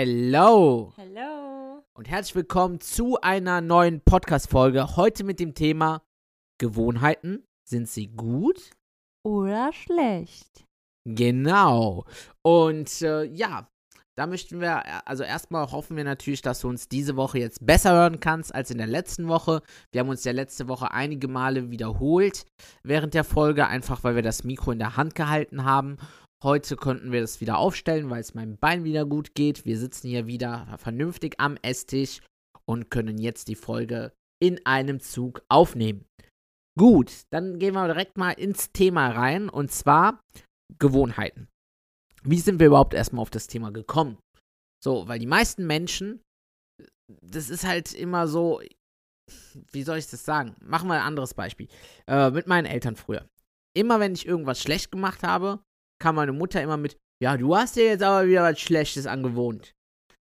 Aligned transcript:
Hello 0.00 0.92
Hallo. 0.96 1.82
und 1.94 2.08
herzlich 2.08 2.36
willkommen 2.36 2.80
zu 2.80 3.20
einer 3.20 3.60
neuen 3.60 4.00
Podcast-Folge. 4.00 4.94
Heute 4.94 5.24
mit 5.24 5.40
dem 5.40 5.54
Thema 5.54 6.04
Gewohnheiten. 6.60 7.42
Sind 7.68 7.88
sie 7.88 8.06
gut? 8.06 8.70
Oder 9.26 9.72
schlecht. 9.72 10.64
Genau. 11.04 12.04
Und 12.44 13.02
äh, 13.02 13.24
ja, 13.24 13.68
da 14.16 14.28
möchten 14.28 14.60
wir, 14.60 15.04
also 15.04 15.24
erstmal 15.24 15.72
hoffen 15.72 15.96
wir 15.96 16.04
natürlich, 16.04 16.42
dass 16.42 16.60
du 16.60 16.68
uns 16.68 16.88
diese 16.88 17.16
Woche 17.16 17.40
jetzt 17.40 17.66
besser 17.66 17.90
hören 17.90 18.20
kannst 18.20 18.54
als 18.54 18.70
in 18.70 18.78
der 18.78 18.86
letzten 18.86 19.26
Woche. 19.26 19.62
Wir 19.90 20.02
haben 20.02 20.10
uns 20.10 20.22
ja 20.22 20.30
letzte 20.30 20.68
Woche 20.68 20.92
einige 20.92 21.26
Male 21.26 21.72
wiederholt 21.72 22.46
während 22.84 23.14
der 23.14 23.24
Folge, 23.24 23.66
einfach 23.66 24.04
weil 24.04 24.14
wir 24.14 24.22
das 24.22 24.44
Mikro 24.44 24.70
in 24.70 24.78
der 24.78 24.96
Hand 24.96 25.16
gehalten 25.16 25.64
haben. 25.64 25.98
Heute 26.44 26.76
konnten 26.76 27.10
wir 27.10 27.20
das 27.20 27.40
wieder 27.40 27.58
aufstellen, 27.58 28.10
weil 28.10 28.20
es 28.20 28.34
meinem 28.34 28.56
Bein 28.58 28.84
wieder 28.84 29.04
gut 29.04 29.34
geht. 29.34 29.64
Wir 29.64 29.76
sitzen 29.76 30.08
hier 30.08 30.28
wieder 30.28 30.72
vernünftig 30.78 31.34
am 31.38 31.56
Esstisch 31.62 32.20
und 32.64 32.90
können 32.90 33.18
jetzt 33.18 33.48
die 33.48 33.56
Folge 33.56 34.12
in 34.40 34.64
einem 34.64 35.00
Zug 35.00 35.42
aufnehmen. 35.48 36.04
Gut, 36.78 37.24
dann 37.30 37.58
gehen 37.58 37.74
wir 37.74 37.88
direkt 37.88 38.16
mal 38.18 38.30
ins 38.30 38.70
Thema 38.70 39.08
rein 39.10 39.48
und 39.48 39.72
zwar 39.72 40.22
Gewohnheiten. 40.78 41.48
Wie 42.22 42.38
sind 42.38 42.60
wir 42.60 42.68
überhaupt 42.68 42.94
erstmal 42.94 43.22
auf 43.22 43.30
das 43.30 43.48
Thema 43.48 43.72
gekommen? 43.72 44.18
So, 44.80 45.08
weil 45.08 45.18
die 45.18 45.26
meisten 45.26 45.66
Menschen, 45.66 46.22
das 47.20 47.50
ist 47.50 47.66
halt 47.66 47.94
immer 47.94 48.28
so, 48.28 48.60
wie 49.72 49.82
soll 49.82 49.98
ich 49.98 50.06
das 50.06 50.24
sagen? 50.24 50.54
Machen 50.60 50.88
wir 50.88 50.94
ein 50.94 51.02
anderes 51.02 51.34
Beispiel. 51.34 51.66
Äh, 52.06 52.30
mit 52.30 52.46
meinen 52.46 52.66
Eltern 52.66 52.94
früher. 52.94 53.28
Immer 53.76 53.98
wenn 53.98 54.14
ich 54.14 54.24
irgendwas 54.24 54.62
schlecht 54.62 54.92
gemacht 54.92 55.24
habe, 55.24 55.60
kam 56.00 56.16
meine 56.16 56.32
Mutter 56.32 56.62
immer 56.62 56.76
mit, 56.76 56.96
ja, 57.22 57.36
du 57.36 57.56
hast 57.56 57.76
dir 57.76 57.86
jetzt 57.86 58.02
aber 58.02 58.26
wieder 58.28 58.42
was 58.42 58.60
Schlechtes 58.60 59.06
angewohnt. 59.06 59.74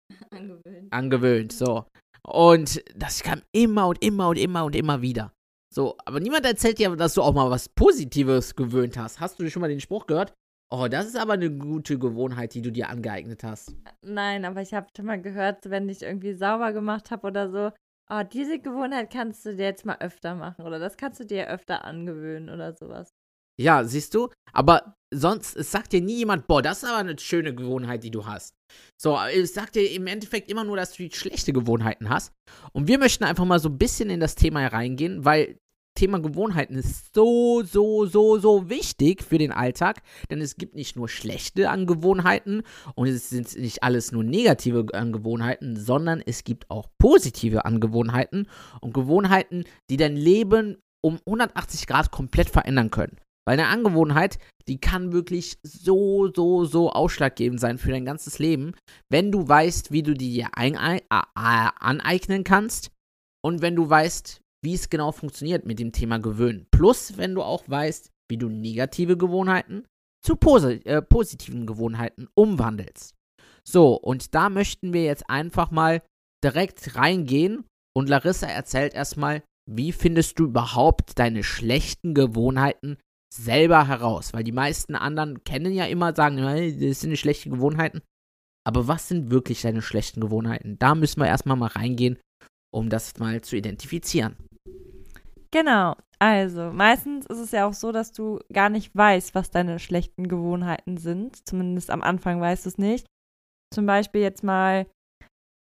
Angewöhnt. 0.31 0.91
Angewöhnt, 0.93 1.53
so. 1.53 1.85
Und 2.25 2.83
das 2.95 3.21
kam 3.21 3.41
immer 3.51 3.87
und 3.87 4.03
immer 4.03 4.29
und 4.29 4.37
immer 4.37 4.65
und 4.65 4.75
immer 4.75 5.01
wieder. 5.01 5.33
So, 5.73 5.97
aber 6.05 6.19
niemand 6.19 6.45
erzählt 6.45 6.77
dir, 6.77 6.95
dass 6.95 7.15
du 7.15 7.21
auch 7.21 7.33
mal 7.33 7.49
was 7.49 7.67
Positives 7.67 8.55
gewöhnt 8.55 8.95
hast. 8.95 9.19
Hast 9.19 9.39
du 9.39 9.49
schon 9.49 9.61
mal 9.61 9.69
den 9.69 9.79
Spruch 9.79 10.05
gehört? 10.05 10.33
Oh, 10.71 10.87
das 10.87 11.05
ist 11.05 11.17
aber 11.17 11.33
eine 11.33 11.51
gute 11.51 11.99
Gewohnheit, 11.99 12.53
die 12.53 12.61
du 12.61 12.71
dir 12.71 12.89
angeeignet 12.89 13.43
hast. 13.43 13.75
Nein, 14.03 14.45
aber 14.45 14.61
ich 14.61 14.73
habe 14.73 14.87
schon 14.95 15.05
mal 15.05 15.21
gehört, 15.21 15.69
wenn 15.69 15.89
ich 15.89 16.01
irgendwie 16.01 16.33
sauber 16.33 16.73
gemacht 16.73 17.11
habe 17.11 17.27
oder 17.27 17.49
so, 17.49 17.71
oh, 18.09 18.23
diese 18.23 18.59
Gewohnheit 18.59 19.11
kannst 19.11 19.45
du 19.45 19.55
dir 19.55 19.65
jetzt 19.65 19.85
mal 19.85 19.97
öfter 19.99 20.35
machen 20.35 20.65
oder 20.65 20.79
das 20.79 20.97
kannst 20.97 21.19
du 21.19 21.25
dir 21.25 21.47
öfter 21.47 21.85
angewöhnen 21.85 22.49
oder 22.49 22.73
sowas. 22.73 23.09
Ja, 23.59 23.83
siehst 23.83 24.15
du? 24.15 24.29
Aber 24.51 24.95
sonst, 25.13 25.55
es 25.55 25.71
sagt 25.71 25.93
dir 25.93 26.01
nie 26.01 26.17
jemand, 26.17 26.47
boah, 26.47 26.61
das 26.61 26.83
ist 26.83 26.89
aber 26.89 26.97
eine 26.97 27.17
schöne 27.19 27.53
Gewohnheit, 27.53 28.03
die 28.03 28.11
du 28.11 28.25
hast. 28.25 28.55
So, 28.99 29.17
es 29.17 29.53
sagt 29.53 29.75
dir 29.75 29.89
im 29.91 30.07
Endeffekt 30.07 30.49
immer 30.49 30.63
nur, 30.63 30.77
dass 30.77 30.93
du 30.93 31.09
schlechte 31.11 31.53
Gewohnheiten 31.53 32.09
hast. 32.09 32.31
Und 32.71 32.87
wir 32.87 32.97
möchten 32.97 33.23
einfach 33.23 33.45
mal 33.45 33.59
so 33.59 33.69
ein 33.69 33.77
bisschen 33.77 34.09
in 34.09 34.19
das 34.19 34.35
Thema 34.35 34.61
hereingehen, 34.61 35.25
weil 35.25 35.57
Thema 35.95 36.19
Gewohnheiten 36.19 36.75
ist 36.75 37.13
so, 37.13 37.61
so, 37.63 38.05
so, 38.05 38.39
so 38.39 38.69
wichtig 38.69 39.23
für 39.23 39.37
den 39.37 39.51
Alltag, 39.51 40.01
denn 40.31 40.41
es 40.41 40.55
gibt 40.55 40.75
nicht 40.75 40.95
nur 40.95 41.07
schlechte 41.07 41.69
Angewohnheiten 41.69 42.63
und 42.95 43.07
es 43.07 43.29
sind 43.29 43.55
nicht 43.57 43.83
alles 43.83 44.11
nur 44.11 44.23
negative 44.23 44.87
Angewohnheiten, 44.93 45.77
sondern 45.77 46.21
es 46.25 46.43
gibt 46.43 46.69
auch 46.71 46.89
positive 46.99 47.65
Angewohnheiten 47.65 48.47
und 48.81 48.93
Gewohnheiten, 48.93 49.65
die 49.89 49.97
dein 49.97 50.15
Leben 50.15 50.77
um 51.03 51.19
180 51.27 51.85
Grad 51.85 52.11
komplett 52.11 52.49
verändern 52.49 52.89
können. 52.89 53.17
Weil 53.45 53.59
eine 53.59 53.67
Angewohnheit, 53.67 54.37
die 54.67 54.79
kann 54.79 55.11
wirklich 55.11 55.57
so, 55.63 56.31
so, 56.33 56.65
so 56.65 56.91
ausschlaggebend 56.91 57.59
sein 57.59 57.77
für 57.77 57.91
dein 57.91 58.05
ganzes 58.05 58.39
Leben, 58.39 58.73
wenn 59.09 59.31
du 59.31 59.47
weißt, 59.47 59.91
wie 59.91 60.03
du 60.03 60.13
die 60.13 60.31
dir 60.31 60.49
aneignen 60.55 62.43
kannst 62.43 62.91
und 63.43 63.61
wenn 63.61 63.75
du 63.75 63.89
weißt, 63.89 64.39
wie 64.63 64.73
es 64.73 64.89
genau 64.89 65.11
funktioniert 65.11 65.65
mit 65.65 65.79
dem 65.79 65.91
Thema 65.91 66.19
Gewöhnen. 66.19 66.67
Plus, 66.71 67.17
wenn 67.17 67.35
du 67.35 67.43
auch 67.43 67.63
weißt, 67.67 68.09
wie 68.29 68.37
du 68.37 68.47
negative 68.47 69.17
Gewohnheiten 69.17 69.85
zu 70.25 70.37
posi 70.37 70.79
äh, 70.85 71.01
positiven 71.01 71.67
Gewohnheiten 71.67 72.29
umwandelst. 72.33 73.13
So, 73.67 73.95
und 73.95 74.33
da 74.33 74.49
möchten 74.49 74.93
wir 74.93 75.03
jetzt 75.03 75.29
einfach 75.29 75.69
mal 75.71 76.01
direkt 76.43 76.95
reingehen 76.95 77.65
und 77.95 78.09
Larissa 78.09 78.47
erzählt 78.47 78.93
erstmal, 78.93 79.43
wie 79.69 79.91
findest 79.91 80.39
du 80.39 80.45
überhaupt 80.45 81.19
deine 81.19 81.43
schlechten 81.43 82.13
Gewohnheiten 82.13 82.97
selber 83.33 83.87
heraus? 83.87 84.33
Weil 84.33 84.43
die 84.43 84.51
meisten 84.51 84.95
anderen 84.95 85.43
kennen 85.43 85.73
ja 85.73 85.85
immer, 85.85 86.15
sagen, 86.15 86.37
das 86.37 87.01
sind 87.01 87.17
schlechte 87.17 87.49
Gewohnheiten. 87.49 88.01
Aber 88.65 88.87
was 88.87 89.07
sind 89.07 89.29
wirklich 89.29 89.61
deine 89.61 89.81
schlechten 89.81 90.21
Gewohnheiten? 90.21 90.77
Da 90.79 90.95
müssen 90.95 91.19
wir 91.19 91.27
erstmal 91.27 91.57
mal 91.57 91.67
reingehen, 91.67 92.19
um 92.73 92.89
das 92.89 93.17
mal 93.17 93.41
zu 93.41 93.57
identifizieren. 93.57 94.35
Genau. 95.51 95.95
Also, 96.19 96.71
meistens 96.71 97.25
ist 97.25 97.39
es 97.39 97.51
ja 97.51 97.67
auch 97.67 97.73
so, 97.73 97.91
dass 97.91 98.13
du 98.13 98.39
gar 98.51 98.69
nicht 98.69 98.95
weißt, 98.95 99.35
was 99.35 99.51
deine 99.51 99.79
schlechten 99.79 100.29
Gewohnheiten 100.29 100.97
sind. 100.97 101.45
Zumindest 101.47 101.91
am 101.91 102.01
Anfang 102.01 102.39
weißt 102.39 102.65
du 102.65 102.69
es 102.69 102.77
nicht. 102.77 103.05
Zum 103.73 103.85
Beispiel 103.85 104.21
jetzt 104.21 104.43
mal, 104.43 104.87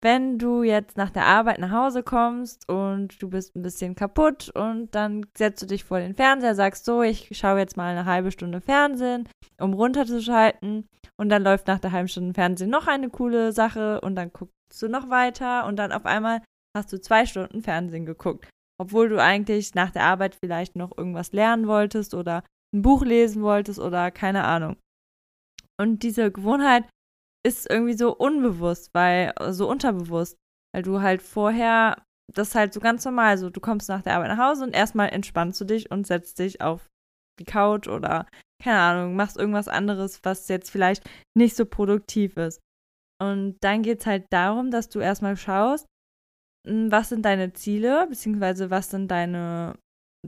wenn 0.03 0.39
du 0.39 0.63
jetzt 0.63 0.97
nach 0.97 1.11
der 1.11 1.27
Arbeit 1.27 1.59
nach 1.59 1.71
Hause 1.71 2.03
kommst 2.03 2.69
und 2.69 3.21
du 3.21 3.29
bist 3.29 3.55
ein 3.55 3.63
bisschen 3.63 3.95
kaputt 3.95 4.49
und 4.55 4.95
dann 4.95 5.27
setzt 5.37 5.63
du 5.63 5.67
dich 5.67 5.85
vor 5.85 5.99
den 5.99 6.15
Fernseher, 6.15 6.55
sagst 6.55 6.87
so, 6.87 7.03
ich 7.03 7.29
schaue 7.33 7.59
jetzt 7.59 7.77
mal 7.77 7.91
eine 7.91 8.07
halbe 8.07 8.31
Stunde 8.33 8.61
Fernsehen, 8.61 9.29
um 9.61 9.75
runterzuschalten 9.75 10.87
und 11.19 11.29
dann 11.29 11.43
läuft 11.43 11.67
nach 11.67 11.81
der 11.81 11.93
halben 11.93 12.09
Stunde 12.09 12.33
Fernsehen 12.33 12.71
noch 12.71 12.87
eine 12.87 13.11
coole 13.11 13.53
Sache 13.53 14.01
und 14.01 14.17
dann 14.17 14.33
guckst 14.33 14.55
du 14.81 14.89
noch 14.89 15.11
weiter 15.11 15.67
und 15.67 15.77
dann 15.77 15.93
auf 15.93 16.07
einmal 16.07 16.43
hast 16.77 16.93
du 16.93 17.01
zwei 17.01 17.27
Stunden 17.27 17.63
Fernsehen 17.63 18.07
geguckt, 18.07 18.49
obwohl 18.81 19.11
du 19.11 19.21
eigentlich 19.21 19.75
nach 19.75 19.91
der 19.91 20.05
Arbeit 20.05 20.37
vielleicht 20.43 20.77
noch 20.77 20.97
irgendwas 20.97 21.33
lernen 21.33 21.67
wolltest 21.67 22.15
oder 22.15 22.43
ein 22.75 22.83
Buch 22.83 23.05
lesen 23.05 23.43
wolltest 23.43 23.79
oder 23.79 24.11
keine 24.11 24.45
Ahnung. 24.45 24.77
Und 25.79 26.03
diese 26.03 26.31
Gewohnheit 26.31 26.85
ist 27.47 27.71
irgendwie 27.71 27.95
so 27.95 28.15
unbewusst, 28.15 28.91
weil 28.93 29.33
so 29.51 29.69
unterbewusst, 29.69 30.37
weil 30.75 30.83
du 30.83 31.01
halt 31.01 31.23
vorher 31.23 31.97
das 32.35 32.49
ist 32.49 32.55
halt 32.55 32.73
so 32.73 32.81
ganz 32.81 33.05
normal, 33.05 33.39
so 33.39 33.51
du 33.51 33.61
kommst 33.61 33.89
nach 33.89 34.03
der 34.03 34.15
Arbeit 34.15 34.29
nach 34.29 34.51
Hause 34.51 34.65
und 34.65 34.75
erstmal 34.75 35.11
entspannst 35.11 35.61
du 35.61 35.65
dich 35.65 35.91
und 35.91 36.07
setzt 36.07 36.39
dich 36.39 36.61
auf 36.61 36.89
die 37.39 37.45
Couch 37.45 37.89
oder 37.89 38.27
keine 38.63 38.79
Ahnung, 38.79 39.17
machst 39.17 39.39
irgendwas 39.39 39.69
anderes, 39.69 40.21
was 40.23 40.49
jetzt 40.49 40.71
vielleicht 40.71 41.09
nicht 41.37 41.57
so 41.57 41.65
produktiv 41.65 42.37
ist. 42.37 42.61
Und 43.21 43.57
dann 43.61 43.83
geht 43.83 44.01
es 44.01 44.07
halt 44.07 44.27
darum, 44.31 44.71
dass 44.71 44.89
du 44.89 45.01
erstmal 45.01 45.37
schaust, 45.37 45.87
was 46.67 47.09
sind 47.09 47.23
deine 47.25 47.53
Ziele, 47.55 48.07
beziehungsweise 48.09 48.71
was 48.71 48.91
sind 48.91 49.11
deine 49.11 49.79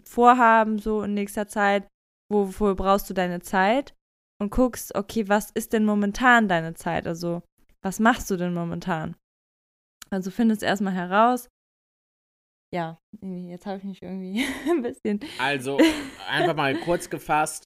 Vorhaben 0.04 0.78
so 0.78 1.02
in 1.02 1.14
nächster 1.14 1.46
Zeit, 1.46 1.86
wofür 2.30 2.74
brauchst 2.74 3.10
du 3.10 3.14
deine 3.14 3.40
Zeit 3.40 3.92
und 4.42 4.50
guckst, 4.50 4.94
okay, 4.96 5.28
was 5.28 5.50
ist 5.52 5.72
denn 5.72 5.84
momentan 5.84 6.48
deine 6.48 6.74
Zeit? 6.74 7.06
Also, 7.06 7.42
was 7.80 8.00
machst 8.00 8.28
du 8.30 8.36
denn 8.36 8.52
momentan? 8.52 9.16
Also 10.10 10.30
findest 10.30 10.62
erstmal 10.62 10.92
heraus. 10.92 11.48
Ja, 12.74 12.98
jetzt 13.20 13.66
habe 13.66 13.78
ich 13.78 13.84
mich 13.84 14.02
irgendwie 14.02 14.44
ein 14.70 14.82
bisschen. 14.82 15.20
Also, 15.38 15.78
einfach 16.28 16.56
mal 16.56 16.74
kurz 16.80 17.08
gefasst. 17.08 17.64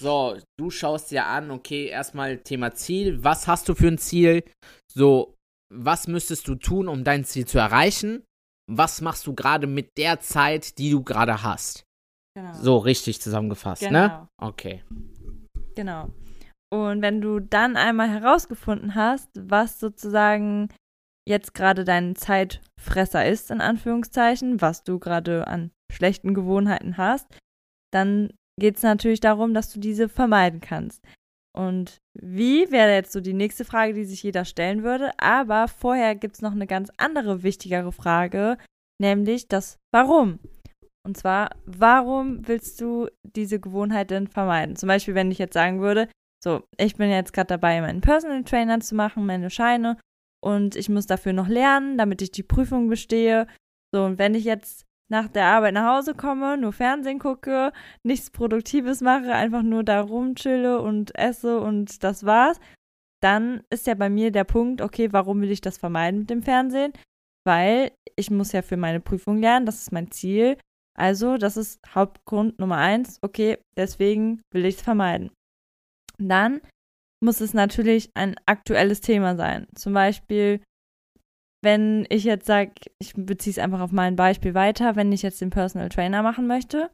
So, 0.00 0.36
du 0.58 0.70
schaust 0.70 1.10
dir 1.10 1.26
an, 1.26 1.50
okay, 1.50 1.86
erstmal 1.86 2.38
Thema 2.38 2.74
Ziel. 2.74 3.22
Was 3.22 3.46
hast 3.46 3.68
du 3.68 3.74
für 3.74 3.88
ein 3.88 3.98
Ziel? 3.98 4.44
So, 4.92 5.36
was 5.72 6.06
müsstest 6.08 6.48
du 6.48 6.56
tun, 6.56 6.88
um 6.88 7.04
dein 7.04 7.24
Ziel 7.24 7.46
zu 7.46 7.58
erreichen? 7.58 8.24
Was 8.70 9.00
machst 9.00 9.26
du 9.26 9.34
gerade 9.34 9.66
mit 9.66 9.96
der 9.96 10.20
Zeit, 10.20 10.78
die 10.78 10.90
du 10.90 11.02
gerade 11.02 11.42
hast? 11.42 11.84
Genau. 12.36 12.52
So 12.54 12.76
richtig 12.78 13.20
zusammengefasst, 13.22 13.82
Genau. 13.82 14.06
ne? 14.08 14.28
Okay. 14.38 14.82
Genau. 15.76 16.10
Und 16.72 17.00
wenn 17.00 17.20
du 17.20 17.38
dann 17.38 17.76
einmal 17.76 18.10
herausgefunden 18.10 18.96
hast, 18.96 19.30
was 19.38 19.78
sozusagen 19.78 20.68
jetzt 21.28 21.54
gerade 21.54 21.84
dein 21.84 22.16
Zeitfresser 22.16 23.26
ist, 23.26 23.50
in 23.50 23.60
Anführungszeichen, 23.60 24.60
was 24.60 24.82
du 24.82 24.98
gerade 24.98 25.46
an 25.46 25.70
schlechten 25.92 26.34
Gewohnheiten 26.34 26.96
hast, 26.96 27.26
dann 27.92 28.32
geht 28.58 28.76
es 28.76 28.82
natürlich 28.82 29.20
darum, 29.20 29.54
dass 29.54 29.72
du 29.72 29.78
diese 29.78 30.08
vermeiden 30.08 30.60
kannst. 30.60 31.04
Und 31.56 31.98
wie 32.14 32.70
wäre 32.70 32.92
jetzt 32.92 33.12
so 33.12 33.20
die 33.20 33.32
nächste 33.32 33.64
Frage, 33.64 33.94
die 33.94 34.04
sich 34.04 34.22
jeder 34.22 34.44
stellen 34.44 34.82
würde. 34.82 35.10
Aber 35.18 35.68
vorher 35.68 36.14
gibt 36.14 36.34
es 36.34 36.42
noch 36.42 36.52
eine 36.52 36.66
ganz 36.66 36.90
andere, 36.98 37.42
wichtigere 37.42 37.92
Frage, 37.92 38.58
nämlich 39.00 39.48
das 39.48 39.78
Warum. 39.92 40.38
Und 41.06 41.16
zwar, 41.16 41.50
warum 41.66 42.48
willst 42.48 42.80
du 42.80 43.06
diese 43.22 43.60
Gewohnheit 43.60 44.10
denn 44.10 44.26
vermeiden? 44.26 44.74
Zum 44.74 44.88
Beispiel, 44.88 45.14
wenn 45.14 45.30
ich 45.30 45.38
jetzt 45.38 45.54
sagen 45.54 45.80
würde, 45.80 46.08
so, 46.42 46.64
ich 46.78 46.96
bin 46.96 47.10
jetzt 47.10 47.32
gerade 47.32 47.46
dabei, 47.46 47.80
meinen 47.80 48.00
Personal 48.00 48.42
Trainer 48.42 48.80
zu 48.80 48.96
machen, 48.96 49.24
meine 49.24 49.48
Scheine, 49.48 49.98
und 50.44 50.74
ich 50.74 50.88
muss 50.88 51.06
dafür 51.06 51.32
noch 51.32 51.46
lernen, 51.46 51.96
damit 51.96 52.22
ich 52.22 52.32
die 52.32 52.42
Prüfung 52.42 52.88
bestehe. 52.88 53.46
So, 53.94 54.04
und 54.04 54.18
wenn 54.18 54.34
ich 54.34 54.44
jetzt 54.44 54.84
nach 55.08 55.28
der 55.28 55.46
Arbeit 55.46 55.74
nach 55.74 55.96
Hause 55.96 56.14
komme, 56.14 56.58
nur 56.58 56.72
Fernsehen 56.72 57.20
gucke, 57.20 57.72
nichts 58.02 58.30
Produktives 58.32 59.00
mache, 59.00 59.32
einfach 59.32 59.62
nur 59.62 59.84
da 59.84 60.00
rumchille 60.00 60.80
und 60.80 61.16
esse 61.16 61.60
und 61.60 62.02
das 62.02 62.26
war's, 62.26 62.58
dann 63.22 63.62
ist 63.70 63.86
ja 63.86 63.94
bei 63.94 64.10
mir 64.10 64.32
der 64.32 64.44
Punkt, 64.44 64.82
okay, 64.82 65.12
warum 65.12 65.40
will 65.40 65.52
ich 65.52 65.60
das 65.60 65.78
vermeiden 65.78 66.20
mit 66.20 66.30
dem 66.30 66.42
Fernsehen? 66.42 66.92
Weil 67.44 67.92
ich 68.16 68.28
muss 68.30 68.50
ja 68.50 68.62
für 68.62 68.76
meine 68.76 69.00
Prüfung 69.00 69.38
lernen, 69.38 69.66
das 69.66 69.82
ist 69.82 69.92
mein 69.92 70.10
Ziel. 70.10 70.58
Also, 70.96 71.36
das 71.36 71.56
ist 71.56 71.80
Hauptgrund 71.94 72.58
Nummer 72.58 72.78
eins. 72.78 73.18
Okay, 73.22 73.58
deswegen 73.76 74.40
will 74.52 74.64
ich 74.64 74.76
es 74.76 74.82
vermeiden. 74.82 75.30
Dann 76.18 76.60
muss 77.22 77.40
es 77.40 77.54
natürlich 77.54 78.10
ein 78.14 78.36
aktuelles 78.46 79.00
Thema 79.00 79.36
sein. 79.36 79.66
Zum 79.74 79.92
Beispiel 79.92 80.60
wenn 81.66 82.06
ich 82.10 82.22
jetzt 82.22 82.46
sage, 82.46 82.70
ich 83.00 83.14
beziehe 83.14 83.50
es 83.50 83.58
einfach 83.58 83.80
auf 83.80 83.90
mein 83.90 84.14
Beispiel 84.14 84.54
weiter, 84.54 84.94
wenn 84.94 85.10
ich 85.10 85.22
jetzt 85.22 85.40
den 85.40 85.50
Personal 85.50 85.88
Trainer 85.88 86.22
machen 86.22 86.46
möchte 86.46 86.92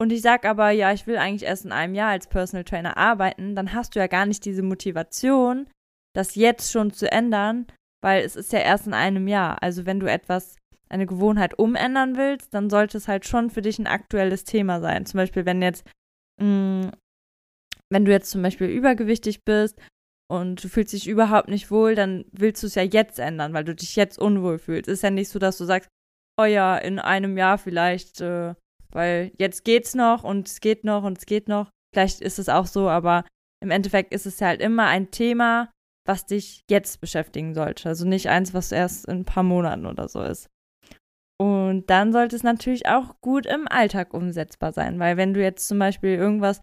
und 0.00 0.12
ich 0.12 0.22
sage 0.22 0.48
aber, 0.48 0.70
ja, 0.70 0.92
ich 0.92 1.06
will 1.06 1.18
eigentlich 1.18 1.42
erst 1.42 1.66
in 1.66 1.72
einem 1.72 1.94
Jahr 1.94 2.10
als 2.10 2.26
Personal 2.26 2.64
Trainer 2.64 2.96
arbeiten, 2.96 3.54
dann 3.54 3.74
hast 3.74 3.94
du 3.94 3.98
ja 3.98 4.06
gar 4.06 4.24
nicht 4.24 4.46
diese 4.46 4.62
Motivation, 4.62 5.68
das 6.14 6.36
jetzt 6.36 6.72
schon 6.72 6.90
zu 6.90 7.12
ändern, 7.12 7.66
weil 8.02 8.24
es 8.24 8.34
ist 8.34 8.50
ja 8.52 8.60
erst 8.60 8.86
in 8.86 8.94
einem 8.94 9.28
Jahr. 9.28 9.62
Also 9.62 9.84
wenn 9.84 10.00
du 10.00 10.10
etwas, 10.10 10.56
eine 10.90 11.06
Gewohnheit 11.06 11.58
umändern 11.58 12.16
willst, 12.16 12.54
dann 12.54 12.70
sollte 12.70 12.98
es 12.98 13.08
halt 13.08 13.26
schon 13.26 13.50
für 13.50 13.62
dich 13.62 13.78
ein 13.78 13.86
aktuelles 13.86 14.44
Thema 14.44 14.80
sein. 14.80 15.06
Zum 15.06 15.18
Beispiel, 15.18 15.46
wenn 15.46 15.62
jetzt, 15.62 15.86
mh, 16.40 16.46
mm, 16.46 16.90
wenn 17.90 18.04
du 18.04 18.10
jetzt 18.12 18.30
zum 18.30 18.42
Beispiel 18.42 18.68
übergewichtig 18.68 19.44
bist 19.44 19.80
und 20.30 20.62
du 20.62 20.68
fühlst 20.68 20.92
dich 20.92 21.08
überhaupt 21.08 21.48
nicht 21.48 21.70
wohl, 21.70 21.94
dann 21.94 22.26
willst 22.32 22.62
du 22.62 22.66
es 22.66 22.74
ja 22.74 22.82
jetzt 22.82 23.18
ändern, 23.18 23.54
weil 23.54 23.64
du 23.64 23.74
dich 23.74 23.96
jetzt 23.96 24.18
unwohl 24.18 24.58
fühlst. 24.58 24.88
Ist 24.88 25.02
ja 25.02 25.10
nicht 25.10 25.30
so, 25.30 25.38
dass 25.38 25.58
du 25.58 25.64
sagst, 25.64 25.88
oh 26.38 26.44
ja, 26.44 26.76
in 26.76 26.98
einem 26.98 27.38
Jahr 27.38 27.58
vielleicht, 27.58 28.20
äh, 28.20 28.54
weil 28.90 29.32
jetzt 29.38 29.64
geht's 29.64 29.94
noch 29.94 30.24
und 30.24 30.48
es 30.48 30.60
geht 30.60 30.84
noch 30.84 31.02
und 31.04 31.18
es 31.18 31.26
geht 31.26 31.48
noch. 31.48 31.70
Vielleicht 31.94 32.20
ist 32.20 32.38
es 32.38 32.48
auch 32.48 32.66
so, 32.66 32.88
aber 32.88 33.24
im 33.62 33.70
Endeffekt 33.70 34.12
ist 34.12 34.26
es 34.26 34.40
ja 34.40 34.48
halt 34.48 34.60
immer 34.60 34.86
ein 34.86 35.10
Thema, 35.10 35.70
was 36.06 36.26
dich 36.26 36.64
jetzt 36.70 37.00
beschäftigen 37.00 37.54
sollte. 37.54 37.88
Also 37.88 38.06
nicht 38.06 38.28
eins, 38.28 38.54
was 38.54 38.72
erst 38.72 39.06
in 39.06 39.20
ein 39.20 39.24
paar 39.24 39.42
Monaten 39.42 39.86
oder 39.86 40.08
so 40.08 40.22
ist. 40.22 40.48
Und 41.40 41.86
dann 41.88 42.12
sollte 42.12 42.34
es 42.34 42.42
natürlich 42.42 42.86
auch 42.86 43.20
gut 43.20 43.46
im 43.46 43.68
Alltag 43.68 44.12
umsetzbar 44.12 44.72
sein, 44.72 44.98
weil 44.98 45.16
wenn 45.16 45.34
du 45.34 45.42
jetzt 45.42 45.68
zum 45.68 45.78
Beispiel 45.78 46.14
irgendwas 46.14 46.60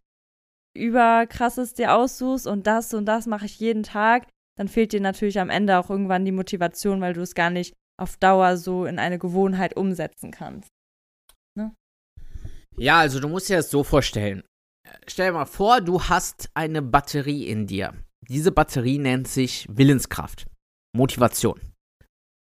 überkrasses 0.76 1.74
dir 1.74 1.96
aussuchst 1.96 2.46
und 2.46 2.68
das 2.68 2.94
und 2.94 3.06
das 3.06 3.26
mache 3.26 3.46
ich 3.46 3.60
jeden 3.60 3.84
Tag, 3.84 4.28
dann 4.58 4.68
fehlt 4.68 4.92
dir 4.92 5.02
natürlich 5.02 5.40
am 5.40 5.50
Ende 5.50 5.78
auch 5.78 5.90
irgendwann 5.90 6.26
die 6.26 6.34
Motivation, 6.34 7.00
weil 7.00 7.14
du 7.14 7.22
es 7.22 7.36
gar 7.36 7.50
nicht 7.50 7.74
auf 7.98 8.18
Dauer 8.18 8.58
so 8.58 8.86
in 8.86 9.00
eine 9.00 9.18
Gewohnheit 9.18 9.78
umsetzen 9.78 10.32
kannst. 10.32 10.70
Ne? 11.58 11.74
Ja, 12.78 13.00
also 13.00 13.22
du 13.22 13.30
musst 13.30 13.48
dir 13.48 13.58
das 13.58 13.70
so 13.70 13.84
vorstellen. 13.84 14.44
Stell 15.08 15.28
dir 15.28 15.34
mal 15.34 15.46
vor, 15.46 15.80
du 15.80 16.04
hast 16.04 16.50
eine 16.54 16.82
Batterie 16.82 17.48
in 17.48 17.68
dir. 17.68 17.94
Diese 18.28 18.52
Batterie 18.52 18.98
nennt 18.98 19.28
sich 19.28 19.68
Willenskraft, 19.70 20.48
Motivation. 20.94 21.60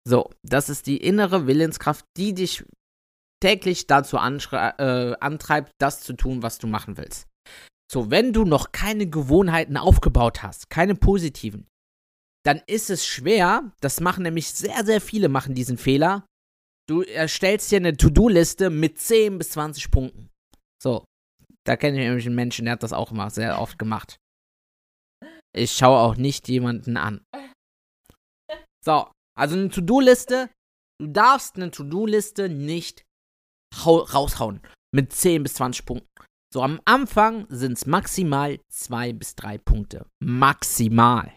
So, 0.07 0.31
das 0.43 0.69
ist 0.69 0.87
die 0.87 0.99
innere 0.99 1.47
Willenskraft, 1.47 2.05
die 2.17 2.35
dich 2.35 2.65
täglich 3.43 3.87
dazu 3.87 4.17
äh, 4.17 5.17
antreibt, 5.21 5.73
das 5.79 6.01
zu 6.01 6.15
tun, 6.15 6.43
was 6.43 6.59
du 6.59 6.67
machen 6.67 6.97
willst. 6.97 7.27
So, 7.91 8.11
wenn 8.11 8.33
du 8.33 8.45
noch 8.45 8.73
keine 8.73 9.09
Gewohnheiten 9.09 9.77
aufgebaut 9.77 10.43
hast, 10.43 10.69
keine 10.71 10.95
positiven, 10.95 11.67
dann 12.45 12.63
ist 12.67 12.91
es 12.91 13.07
schwer, 13.07 13.73
das 13.81 14.01
machen 14.01 14.23
nämlich 14.23 14.49
sehr, 14.51 14.85
sehr 14.85 15.01
viele 15.01 15.29
machen 15.29 15.55
diesen 15.55 15.79
Fehler. 15.79 16.27
Du 16.89 17.03
erstellst 17.03 17.71
dir 17.71 17.77
eine 17.77 17.97
To-Do-Liste 17.97 18.71
mit 18.71 18.99
10 18.99 19.39
bis 19.39 19.51
20 19.51 19.91
Punkten. 19.91 20.31
So, 20.83 21.05
da 21.67 21.77
kenne 21.77 21.99
ich 21.99 22.07
nämlich 22.07 22.27
einen 22.27 22.35
Menschen, 22.35 22.65
der 22.65 22.73
hat 22.73 22.83
das 22.83 22.93
auch 22.93 23.13
immer 23.13 23.31
sehr 23.31 23.61
oft 23.61 23.79
gemacht. 23.79 24.19
Ich 25.55 25.73
schaue 25.73 25.99
auch 25.99 26.17
nicht 26.17 26.49
jemanden 26.49 26.97
an. 26.97 27.23
So, 28.85 29.11
also 29.39 29.57
eine 29.57 29.69
To-Do-Liste, 29.69 30.51
du 31.01 31.07
darfst 31.07 31.57
eine 31.57 31.71
To-Do-Liste 31.71 32.49
nicht 32.49 33.05
raushauen 33.77 34.61
mit 34.95 35.13
10 35.13 35.43
bis 35.43 35.55
20 35.55 35.87
Punkten. 35.87 36.09
So 36.53 36.63
am 36.63 36.81
Anfang 36.87 37.47
sind 37.51 37.73
es 37.73 37.87
maximal 37.87 38.59
zwei 38.73 39.13
bis 39.13 39.35
drei 39.35 39.59
Punkte. 39.59 40.07
Maximal. 40.23 41.37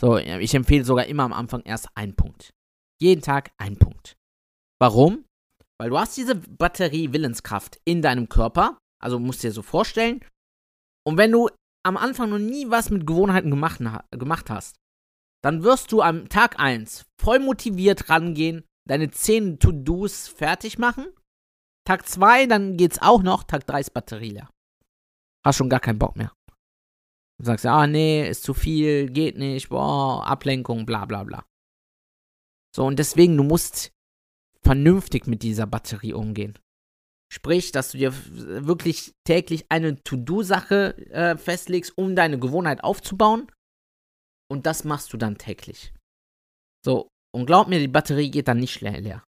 So, 0.00 0.16
ich 0.16 0.54
empfehle 0.54 0.84
sogar 0.84 1.06
immer 1.06 1.24
am 1.24 1.34
Anfang 1.34 1.60
erst 1.62 1.88
einen 1.94 2.16
Punkt. 2.16 2.50
Jeden 3.02 3.20
Tag 3.20 3.52
ein 3.58 3.76
Punkt. 3.76 4.16
Warum? 4.80 5.26
Weil 5.78 5.90
du 5.90 5.98
hast 5.98 6.16
diese 6.16 6.36
Batterie 6.36 7.12
Willenskraft 7.12 7.78
in 7.84 8.00
deinem 8.00 8.30
Körper. 8.30 8.78
Also 9.02 9.18
musst 9.18 9.44
du 9.44 9.48
dir 9.48 9.52
so 9.52 9.62
vorstellen. 9.62 10.24
Und 11.06 11.18
wenn 11.18 11.32
du 11.32 11.50
am 11.86 11.98
Anfang 11.98 12.30
noch 12.30 12.38
nie 12.38 12.70
was 12.70 12.88
mit 12.88 13.06
Gewohnheiten 13.06 13.50
gemacht, 13.50 13.80
gemacht 14.10 14.48
hast, 14.48 14.76
dann 15.42 15.62
wirst 15.62 15.92
du 15.92 16.02
am 16.02 16.28
Tag 16.28 16.58
1 16.58 17.06
voll 17.18 17.38
motiviert 17.38 18.08
rangehen, 18.08 18.64
deine 18.86 19.10
10 19.10 19.58
To-Dos 19.58 20.28
fertig 20.28 20.78
machen 20.78 21.06
Tag 21.90 22.06
2, 22.06 22.46
dann 22.46 22.76
geht's 22.76 23.00
auch 23.02 23.22
noch. 23.22 23.42
Tag 23.42 23.66
3 23.66 23.80
ist 23.80 23.94
Batterie 23.94 24.30
leer. 24.30 24.48
Hast 25.44 25.56
schon 25.56 25.68
gar 25.68 25.80
keinen 25.80 25.98
Bock 25.98 26.16
mehr. 26.16 26.32
Du 27.38 27.46
sagst, 27.46 27.64
ah, 27.66 27.86
nee, 27.86 28.28
ist 28.28 28.42
zu 28.42 28.52
viel, 28.54 29.10
geht 29.10 29.38
nicht, 29.38 29.70
boah, 29.70 30.24
Ablenkung, 30.26 30.84
bla, 30.84 31.06
bla, 31.06 31.24
bla. 31.24 31.44
So, 32.76 32.84
und 32.84 32.98
deswegen, 32.98 33.36
du 33.36 33.42
musst 33.42 33.90
vernünftig 34.62 35.26
mit 35.26 35.42
dieser 35.42 35.66
Batterie 35.66 36.12
umgehen. 36.12 36.56
Sprich, 37.32 37.72
dass 37.72 37.92
du 37.92 37.98
dir 37.98 38.12
wirklich 38.66 39.14
täglich 39.24 39.66
eine 39.68 40.02
To-Do-Sache 40.02 40.96
äh, 41.10 41.36
festlegst, 41.36 41.96
um 41.96 42.14
deine 42.14 42.38
Gewohnheit 42.38 42.84
aufzubauen. 42.84 43.50
Und 44.50 44.66
das 44.66 44.84
machst 44.84 45.12
du 45.12 45.16
dann 45.16 45.38
täglich. 45.38 45.94
So, 46.84 47.08
und 47.32 47.46
glaub 47.46 47.68
mir, 47.68 47.78
die 47.78 47.88
Batterie 47.88 48.30
geht 48.30 48.48
dann 48.48 48.58
nicht 48.58 48.80
leer, 48.80 49.22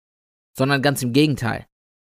sondern 0.57 0.83
ganz 0.83 1.03
im 1.03 1.13
Gegenteil. 1.13 1.67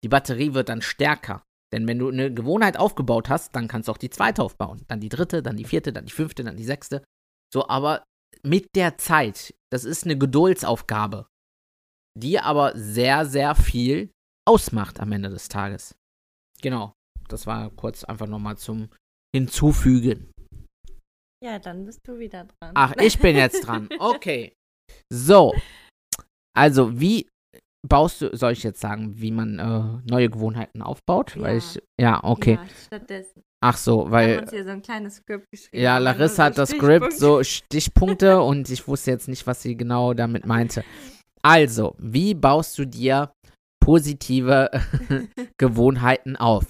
Die 0.03 0.09
Batterie 0.09 0.53
wird 0.53 0.69
dann 0.69 0.81
stärker. 0.81 1.43
Denn 1.71 1.87
wenn 1.87 1.99
du 1.99 2.09
eine 2.09 2.33
Gewohnheit 2.33 2.77
aufgebaut 2.77 3.29
hast, 3.29 3.55
dann 3.55 3.67
kannst 3.67 3.87
du 3.87 3.91
auch 3.91 3.97
die 3.97 4.09
zweite 4.09 4.43
aufbauen. 4.43 4.83
Dann 4.87 4.99
die 4.99 5.09
dritte, 5.09 5.43
dann 5.43 5.55
die 5.55 5.65
vierte, 5.65 5.93
dann 5.93 6.05
die 6.05 6.11
fünfte, 6.11 6.43
dann 6.43 6.57
die 6.57 6.63
sechste. 6.63 7.03
So, 7.53 7.67
aber 7.67 8.03
mit 8.43 8.75
der 8.75 8.97
Zeit, 8.97 9.53
das 9.71 9.83
ist 9.83 10.05
eine 10.05 10.17
Geduldsaufgabe, 10.17 11.27
die 12.17 12.39
aber 12.39 12.75
sehr, 12.75 13.25
sehr 13.25 13.55
viel 13.55 14.11
ausmacht 14.47 14.99
am 14.99 15.11
Ende 15.11 15.29
des 15.29 15.47
Tages. 15.47 15.95
Genau. 16.61 16.93
Das 17.27 17.45
war 17.45 17.69
kurz 17.69 18.03
einfach 18.03 18.27
nochmal 18.27 18.57
zum 18.57 18.89
Hinzufügen. 19.33 20.31
Ja, 21.43 21.57
dann 21.59 21.85
bist 21.85 22.01
du 22.05 22.19
wieder 22.19 22.45
dran. 22.45 22.71
Ach, 22.75 22.93
ich 22.99 23.17
bin 23.19 23.35
jetzt 23.35 23.65
dran. 23.65 23.87
Okay. 23.99 24.53
So. 25.11 25.53
Also, 26.57 26.99
wie 26.99 27.27
baust 27.87 28.21
du, 28.21 28.35
soll 28.35 28.53
ich 28.53 28.63
jetzt 28.63 28.81
sagen, 28.81 29.19
wie 29.19 29.31
man 29.31 29.59
äh, 29.59 30.09
neue 30.09 30.29
Gewohnheiten 30.29 30.81
aufbaut? 30.81 31.35
Ja. 31.35 31.41
Weil 31.41 31.57
ich, 31.57 31.81
ja, 31.99 32.23
okay. 32.23 32.55
Ja, 32.55 32.65
stattdessen. 32.85 33.43
Ach 33.61 33.77
so, 33.77 34.09
weil. 34.09 34.27
Wir 34.27 34.35
haben 34.35 34.43
uns 34.43 34.51
hier 34.51 34.63
so 34.63 34.69
ein 34.71 34.81
kleines 34.81 35.15
Skript 35.15 35.45
geschrieben. 35.51 35.83
Ja, 35.83 35.97
Larissa 35.97 36.45
hat 36.45 36.57
das 36.57 36.69
Skript, 36.69 37.13
so 37.13 37.43
Stichpunkte 37.43 38.41
und 38.41 38.69
ich 38.69 38.87
wusste 38.87 39.11
jetzt 39.11 39.27
nicht, 39.27 39.45
was 39.47 39.61
sie 39.61 39.75
genau 39.75 40.13
damit 40.13 40.45
meinte. 40.45 40.83
Also, 41.41 41.95
wie 41.99 42.33
baust 42.33 42.77
du 42.77 42.85
dir 42.85 43.31
positive 43.79 44.69
Gewohnheiten 45.57 46.35
auf? 46.35 46.65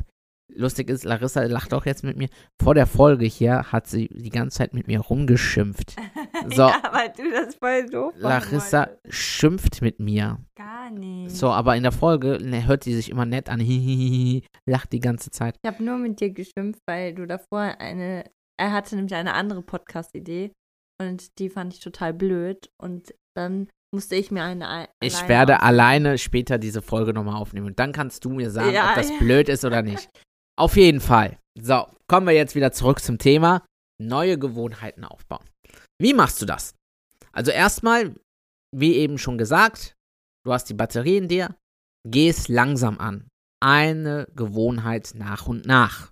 Lustig 0.56 0.89
ist, 0.89 1.03
Larissa 1.03 1.44
lacht 1.44 1.74
auch 1.74 1.86
jetzt 1.86 2.03
mit 2.03 2.18
mir. 2.18 2.29
Vor 2.62 2.74
der 2.74 2.88
Folge 2.88 3.25
hier 3.25 3.72
hat 3.72 3.88
sie 3.88 4.08
die 4.08 4.29
ganze 4.29 4.58
Zeit 4.58 4.74
mit 4.74 4.88
mir 4.88 5.00
rumgeschimpft. 5.00 5.96
So. 6.56 6.62
ja, 6.62 6.82
weil 6.94 7.12
du 7.18 7.29
das 7.32 7.56
voll 7.56 7.86
doof 7.88 8.13
Larissa 8.18 8.88
wolltest. 8.88 9.13
schimpft 9.13 9.82
mit 9.82 10.00
mir. 10.00 10.38
Gar 10.56 10.89
nicht. 10.89 11.36
So, 11.36 11.50
aber 11.50 11.75
in 11.75 11.84
der 11.84 11.91
Folge 11.91 12.38
ne, 12.41 12.65
hört 12.65 12.86
sie 12.86 12.96
sich 12.96 13.10
immer 13.10 13.25
nett 13.25 13.50
an. 13.50 13.60
lacht 14.65 14.94
die 14.94 15.01
ganze 15.01 15.32
Zeit. 15.32 15.58
Ich 15.62 15.70
habe 15.70 15.84
nur 15.84 15.98
mit 15.98 16.22
dir 16.22 16.29
geschimpft, 16.29 16.82
weil 16.88 17.13
du 17.13 17.27
davor 17.27 17.75
eine. 17.79 18.24
Er 18.58 18.72
hatte 18.72 18.96
nämlich 18.96 19.15
eine 19.15 19.34
andere 19.34 19.62
Podcast-Idee 19.62 20.53
und 21.01 21.38
die 21.39 21.50
fand 21.50 21.74
ich 21.74 21.82
total 21.82 22.13
blöd. 22.13 22.70
Und 22.82 23.13
dann 23.36 23.68
musste 23.94 24.15
ich 24.15 24.32
mir 24.32 24.44
eine. 24.44 24.88
Ich 25.01 25.27
werde 25.27 25.56
aufnehmen. 25.56 25.70
alleine 25.70 26.18
später 26.18 26.58
diese 26.58 26.82
Folge 26.82 27.13
nochmal 27.13 27.36
aufnehmen 27.36 27.68
und 27.68 27.79
dann 27.79 27.91
kannst 27.91 28.24
du 28.25 28.29
mir 28.29 28.50
sagen, 28.50 28.74
ja, 28.74 28.89
ob 28.89 28.96
das 28.96 29.10
ja. 29.10 29.18
blöd 29.20 29.50
ist 29.50 29.65
oder 29.65 29.82
nicht. 29.82 30.10
Auf 30.60 30.75
jeden 30.75 31.00
Fall. 31.00 31.39
So, 31.58 31.88
kommen 32.10 32.28
wir 32.28 32.34
jetzt 32.34 32.54
wieder 32.54 32.74
zurück 32.74 33.01
zum 33.01 33.18
Thema 33.18 33.66
neue 33.98 34.38
Gewohnheiten 34.38 35.06
aufbauen. 35.06 35.46
Wie 36.01 36.13
machst 36.13 36.42
du 36.42 36.46
das? 36.46 36.75
Also 37.32 37.51
erstmal, 37.51 38.13
wie 38.75 38.96
eben 38.96 39.18
schon 39.18 39.38
gesagt, 39.38 39.96
du 40.46 40.51
hast 40.51 40.66
die 40.66 40.74
Batterie 40.74 41.16
in 41.16 41.30
dir, 41.30 41.56
geh 42.06 42.28
es 42.28 42.50
langsam 42.50 43.00
an. 43.00 43.30
Eine 43.63 44.28
Gewohnheit 44.36 45.13
nach 45.16 45.48
und 45.48 45.66
nach. 45.66 46.12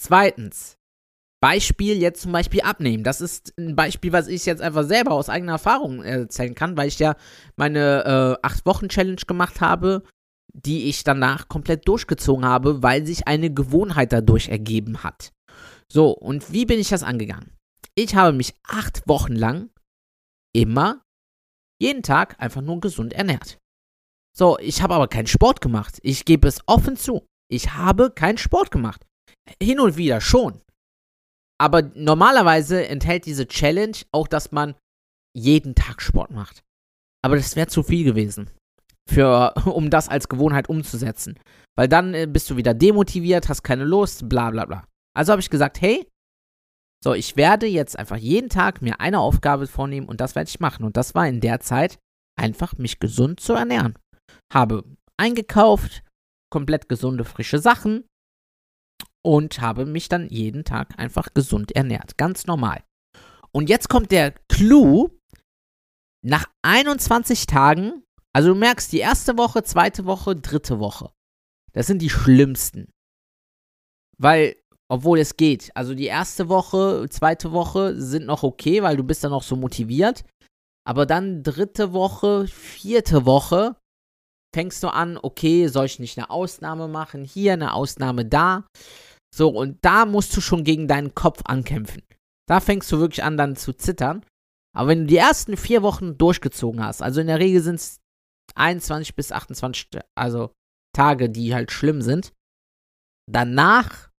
Zweitens, 0.00 0.76
Beispiel 1.42 1.98
jetzt 1.98 2.22
zum 2.22 2.32
Beispiel 2.32 2.62
abnehmen. 2.62 3.04
Das 3.04 3.20
ist 3.20 3.52
ein 3.58 3.76
Beispiel, 3.76 4.14
was 4.14 4.28
ich 4.28 4.46
jetzt 4.46 4.62
einfach 4.62 4.84
selber 4.84 5.12
aus 5.12 5.28
eigener 5.28 5.52
Erfahrung 5.52 6.02
erzählen 6.02 6.54
kann, 6.54 6.78
weil 6.78 6.88
ich 6.88 6.98
ja 6.98 7.16
meine 7.56 8.38
äh, 8.42 8.46
8-Wochen-Challenge 8.46 9.22
gemacht 9.26 9.60
habe, 9.60 10.04
die 10.52 10.88
ich 10.88 11.04
danach 11.04 11.48
komplett 11.48 11.88
durchgezogen 11.88 12.44
habe, 12.44 12.82
weil 12.82 13.06
sich 13.06 13.26
eine 13.26 13.52
Gewohnheit 13.52 14.12
dadurch 14.12 14.48
ergeben 14.48 15.02
hat. 15.02 15.32
So, 15.90 16.10
und 16.10 16.52
wie 16.52 16.66
bin 16.66 16.78
ich 16.78 16.88
das 16.88 17.02
angegangen? 17.02 17.52
Ich 17.94 18.14
habe 18.14 18.32
mich 18.32 18.54
acht 18.64 19.06
Wochen 19.06 19.34
lang 19.34 19.70
immer, 20.54 21.02
jeden 21.80 22.02
Tag 22.02 22.40
einfach 22.40 22.62
nur 22.62 22.80
gesund 22.80 23.12
ernährt. 23.12 23.58
So, 24.34 24.58
ich 24.58 24.80
habe 24.82 24.94
aber 24.94 25.08
keinen 25.08 25.26
Sport 25.26 25.60
gemacht. 25.60 25.98
Ich 26.02 26.24
gebe 26.24 26.48
es 26.48 26.60
offen 26.66 26.96
zu. 26.96 27.26
Ich 27.50 27.74
habe 27.74 28.10
keinen 28.10 28.38
Sport 28.38 28.70
gemacht. 28.70 29.04
Hin 29.62 29.80
und 29.80 29.96
wieder 29.96 30.20
schon. 30.20 30.62
Aber 31.60 31.82
normalerweise 31.94 32.86
enthält 32.88 33.26
diese 33.26 33.46
Challenge 33.46 33.96
auch, 34.10 34.26
dass 34.26 34.52
man 34.52 34.74
jeden 35.36 35.74
Tag 35.74 36.00
Sport 36.00 36.30
macht. 36.30 36.62
Aber 37.22 37.36
das 37.36 37.56
wäre 37.56 37.68
zu 37.68 37.82
viel 37.82 38.04
gewesen, 38.04 38.50
für, 39.08 39.54
um 39.64 39.90
das 39.90 40.08
als 40.08 40.28
Gewohnheit 40.28 40.68
umzusetzen. 40.68 41.38
Weil 41.76 41.88
dann 41.88 42.14
äh, 42.14 42.26
bist 42.26 42.50
du 42.50 42.56
wieder 42.56 42.74
demotiviert, 42.74 43.48
hast 43.48 43.62
keine 43.62 43.84
Lust, 43.84 44.28
bla 44.28 44.50
bla 44.50 44.64
bla. 44.64 44.84
Also 45.14 45.32
habe 45.32 45.40
ich 45.40 45.50
gesagt, 45.50 45.80
hey, 45.80 46.06
so, 47.04 47.14
ich 47.14 47.36
werde 47.36 47.66
jetzt 47.66 47.98
einfach 47.98 48.16
jeden 48.16 48.48
Tag 48.48 48.80
mir 48.80 49.00
eine 49.00 49.18
Aufgabe 49.18 49.66
vornehmen 49.66 50.08
und 50.08 50.20
das 50.20 50.36
werde 50.36 50.48
ich 50.48 50.60
machen. 50.60 50.84
Und 50.84 50.96
das 50.96 51.14
war 51.14 51.26
in 51.26 51.40
der 51.40 51.60
Zeit 51.60 51.98
einfach, 52.38 52.78
mich 52.78 53.00
gesund 53.00 53.40
zu 53.40 53.54
ernähren. 53.54 53.98
Habe 54.52 54.84
eingekauft, 55.18 56.04
komplett 56.50 56.88
gesunde, 56.88 57.24
frische 57.24 57.58
Sachen 57.58 58.04
und 59.24 59.60
habe 59.60 59.86
mich 59.86 60.08
dann 60.08 60.28
jeden 60.28 60.64
Tag 60.64 60.98
einfach 60.98 61.34
gesund 61.34 61.72
ernährt. 61.72 62.16
Ganz 62.18 62.46
normal. 62.46 62.84
Und 63.52 63.68
jetzt 63.68 63.88
kommt 63.88 64.10
der 64.10 64.32
Clou. 64.48 65.10
Nach 66.24 66.48
21 66.64 67.46
Tagen, 67.46 68.04
also 68.34 68.50
du 68.50 68.54
merkst, 68.54 68.92
die 68.92 68.98
erste 68.98 69.36
Woche, 69.36 69.62
zweite 69.62 70.04
Woche, 70.04 70.36
dritte 70.36 70.78
Woche. 70.78 71.10
Das 71.72 71.86
sind 71.86 72.00
die 72.00 72.10
schlimmsten. 72.10 72.90
Weil 74.18 74.56
obwohl 74.92 75.20
es 75.20 75.38
geht. 75.38 75.74
Also 75.74 75.94
die 75.94 76.04
erste 76.04 76.50
Woche, 76.50 77.06
zweite 77.08 77.52
Woche 77.52 77.98
sind 77.98 78.26
noch 78.26 78.42
okay, 78.42 78.82
weil 78.82 78.98
du 78.98 79.04
bist 79.04 79.24
dann 79.24 79.30
noch 79.30 79.42
so 79.42 79.56
motiviert. 79.56 80.22
Aber 80.86 81.06
dann 81.06 81.42
dritte 81.42 81.94
Woche, 81.94 82.46
vierte 82.46 83.24
Woche 83.24 83.76
fängst 84.54 84.82
du 84.82 84.88
an, 84.88 85.18
okay, 85.22 85.66
soll 85.68 85.86
ich 85.86 85.98
nicht 85.98 86.18
eine 86.18 86.28
Ausnahme 86.28 86.88
machen? 86.88 87.24
Hier 87.24 87.54
eine 87.54 87.72
Ausnahme 87.72 88.26
da. 88.26 88.66
So, 89.34 89.48
und 89.48 89.78
da 89.80 90.04
musst 90.04 90.36
du 90.36 90.42
schon 90.42 90.62
gegen 90.62 90.88
deinen 90.88 91.14
Kopf 91.14 91.40
ankämpfen. 91.44 92.02
Da 92.46 92.60
fängst 92.60 92.92
du 92.92 92.98
wirklich 92.98 93.24
an, 93.24 93.38
dann 93.38 93.56
zu 93.56 93.72
zittern. 93.72 94.26
Aber 94.76 94.88
wenn 94.88 95.00
du 95.00 95.06
die 95.06 95.16
ersten 95.16 95.56
vier 95.56 95.80
Wochen 95.82 96.18
durchgezogen 96.18 96.84
hast, 96.84 97.00
also 97.00 97.22
in 97.22 97.28
der 97.28 97.38
Regel 97.38 97.62
sind 97.62 97.76
es 97.76 98.01
21 98.54 99.14
bis 99.14 99.32
28 99.32 99.88
also 100.14 100.52
Tage, 100.94 101.30
die 101.30 101.54
halt 101.54 101.72
schlimm 101.72 102.02
sind, 102.02 102.32
danach 103.30 104.10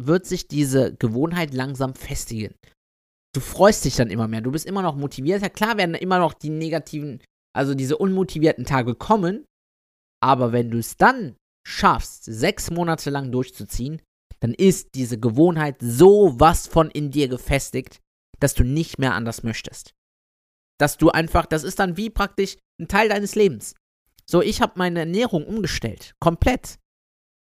wird 0.00 0.26
sich 0.26 0.48
diese 0.48 0.94
Gewohnheit 0.94 1.52
langsam 1.52 1.94
festigen. 1.94 2.54
Du 3.34 3.40
freust 3.40 3.84
dich 3.84 3.96
dann 3.96 4.10
immer 4.10 4.28
mehr, 4.28 4.40
du 4.40 4.50
bist 4.50 4.66
immer 4.66 4.82
noch 4.82 4.96
motiviert. 4.96 5.42
Ja, 5.42 5.48
klar 5.48 5.76
werden 5.76 5.94
immer 5.94 6.18
noch 6.18 6.34
die 6.34 6.50
negativen, 6.50 7.22
also 7.54 7.74
diese 7.74 7.98
unmotivierten 7.98 8.64
Tage 8.64 8.94
kommen, 8.94 9.44
aber 10.22 10.52
wenn 10.52 10.70
du 10.70 10.78
es 10.78 10.96
dann 10.96 11.36
schaffst, 11.66 12.24
sechs 12.24 12.70
Monate 12.70 13.10
lang 13.10 13.30
durchzuziehen, 13.30 14.02
dann 14.40 14.54
ist 14.54 14.94
diese 14.94 15.18
Gewohnheit 15.20 15.76
so 15.80 16.38
was 16.40 16.66
von 16.66 16.90
in 16.90 17.10
dir 17.10 17.28
gefestigt, 17.28 18.00
dass 18.40 18.54
du 18.54 18.64
nicht 18.64 18.98
mehr 18.98 19.14
anders 19.14 19.42
möchtest. 19.42 19.92
Dass 20.80 20.96
du 20.96 21.10
einfach, 21.10 21.46
das 21.46 21.62
ist 21.62 21.78
dann 21.78 21.96
wie 21.96 22.10
praktisch 22.10 22.56
ein 22.80 22.88
Teil 22.88 23.08
deines 23.08 23.34
Lebens. 23.34 23.74
So, 24.28 24.42
ich 24.42 24.62
habe 24.62 24.74
meine 24.76 25.00
Ernährung 25.00 25.46
umgestellt, 25.46 26.14
komplett. 26.20 26.78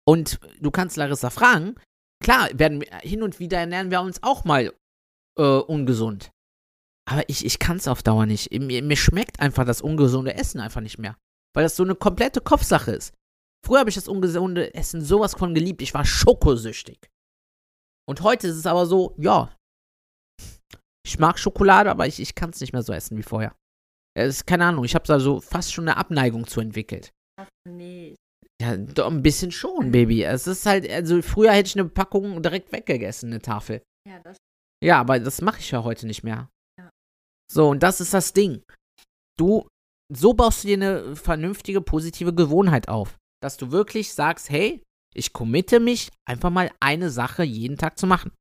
Und 0.05 0.39
du 0.61 0.71
kannst 0.71 0.97
Larissa 0.97 1.29
fragen, 1.29 1.75
Klar, 2.19 2.49
werden 2.53 2.83
hin 3.01 3.23
und 3.23 3.39
wieder 3.39 3.59
ernähren 3.59 3.91
wir 3.91 4.01
uns 4.01 4.23
auch 4.23 4.43
mal 4.43 4.73
äh, 5.37 5.43
ungesund. 5.43 6.31
Aber 7.09 7.23
ich, 7.29 7.45
ich 7.45 7.59
kann 7.59 7.77
es 7.77 7.87
auf 7.87 8.03
Dauer 8.03 8.25
nicht. 8.25 8.51
Mir, 8.51 8.83
mir 8.83 8.97
schmeckt 8.97 9.39
einfach 9.39 9.65
das 9.65 9.81
ungesunde 9.81 10.35
Essen 10.35 10.59
einfach 10.59 10.81
nicht 10.81 10.97
mehr. 10.97 11.15
Weil 11.53 11.63
das 11.63 11.75
so 11.75 11.83
eine 11.83 11.95
komplette 11.95 12.41
Kopfsache 12.41 12.91
ist. 12.91 13.13
Früher 13.65 13.79
habe 13.79 13.89
ich 13.89 13.95
das 13.95 14.07
ungesunde 14.07 14.73
Essen 14.73 15.01
sowas 15.01 15.35
von 15.35 15.53
geliebt. 15.53 15.81
Ich 15.81 15.93
war 15.93 16.05
schokosüchtig. 16.05 17.09
Und 18.07 18.21
heute 18.21 18.47
ist 18.47 18.57
es 18.57 18.65
aber 18.65 18.85
so, 18.85 19.15
ja. 19.17 19.55
Ich 21.07 21.19
mag 21.19 21.39
Schokolade, 21.39 21.89
aber 21.89 22.05
ich, 22.05 22.19
ich 22.19 22.35
kann 22.35 22.49
es 22.49 22.59
nicht 22.59 22.73
mehr 22.73 22.83
so 22.83 22.93
essen 22.93 23.17
wie 23.17 23.23
vorher. 23.23 23.55
Es 24.15 24.37
ist 24.37 24.47
keine 24.47 24.65
Ahnung, 24.65 24.83
ich 24.83 24.95
habe 24.95 25.05
da 25.05 25.19
so 25.19 25.39
fast 25.39 25.73
schon 25.73 25.87
eine 25.87 25.97
Abneigung 25.97 26.47
zu 26.47 26.59
entwickelt. 26.59 27.11
Ach 27.39 27.47
nee, 27.69 28.15
ja, 28.61 28.75
doch 28.75 29.11
ein 29.11 29.21
bisschen 29.21 29.51
schon, 29.51 29.91
Baby. 29.91 30.23
Es 30.23 30.47
ist 30.47 30.65
halt, 30.65 30.89
also 30.89 31.21
früher 31.21 31.51
hätte 31.51 31.67
ich 31.67 31.79
eine 31.79 31.87
Packung 31.89 32.41
direkt 32.41 32.71
weggegessen, 32.71 33.31
eine 33.31 33.41
Tafel. 33.41 33.83
Ja, 34.07 34.19
das. 34.19 34.37
Ja, 34.83 34.99
aber 34.99 35.19
das 35.19 35.41
mache 35.41 35.59
ich 35.59 35.71
ja 35.71 35.83
heute 35.83 36.07
nicht 36.07 36.23
mehr. 36.23 36.49
Ja. 36.79 36.89
So, 37.51 37.69
und 37.69 37.83
das 37.83 38.01
ist 38.01 38.13
das 38.13 38.33
Ding. 38.33 38.63
Du, 39.37 39.67
so 40.11 40.33
baust 40.33 40.63
du 40.63 40.69
dir 40.69 40.77
eine 40.77 41.15
vernünftige, 41.15 41.81
positive 41.81 42.33
Gewohnheit 42.33 42.89
auf. 42.89 43.17
Dass 43.43 43.57
du 43.57 43.71
wirklich 43.71 44.13
sagst, 44.13 44.49
hey, 44.49 44.83
ich 45.13 45.33
committe 45.33 45.79
mich, 45.79 46.09
einfach 46.27 46.49
mal 46.49 46.71
eine 46.79 47.11
Sache 47.11 47.43
jeden 47.43 47.77
Tag 47.77 47.99
zu 47.99 48.07
machen. 48.07 48.31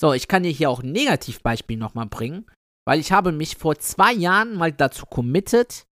So, 0.00 0.12
ich 0.12 0.28
kann 0.28 0.42
dir 0.42 0.50
hier 0.50 0.70
auch 0.70 0.82
ein 0.82 0.92
Negativbeispiel 0.92 1.76
nochmal 1.76 2.06
bringen, 2.06 2.46
weil 2.86 3.00
ich 3.00 3.12
habe 3.12 3.32
mich 3.32 3.56
vor 3.56 3.78
zwei 3.78 4.12
Jahren 4.12 4.54
mal 4.54 4.72
dazu 4.72 5.06
committed, 5.06 5.86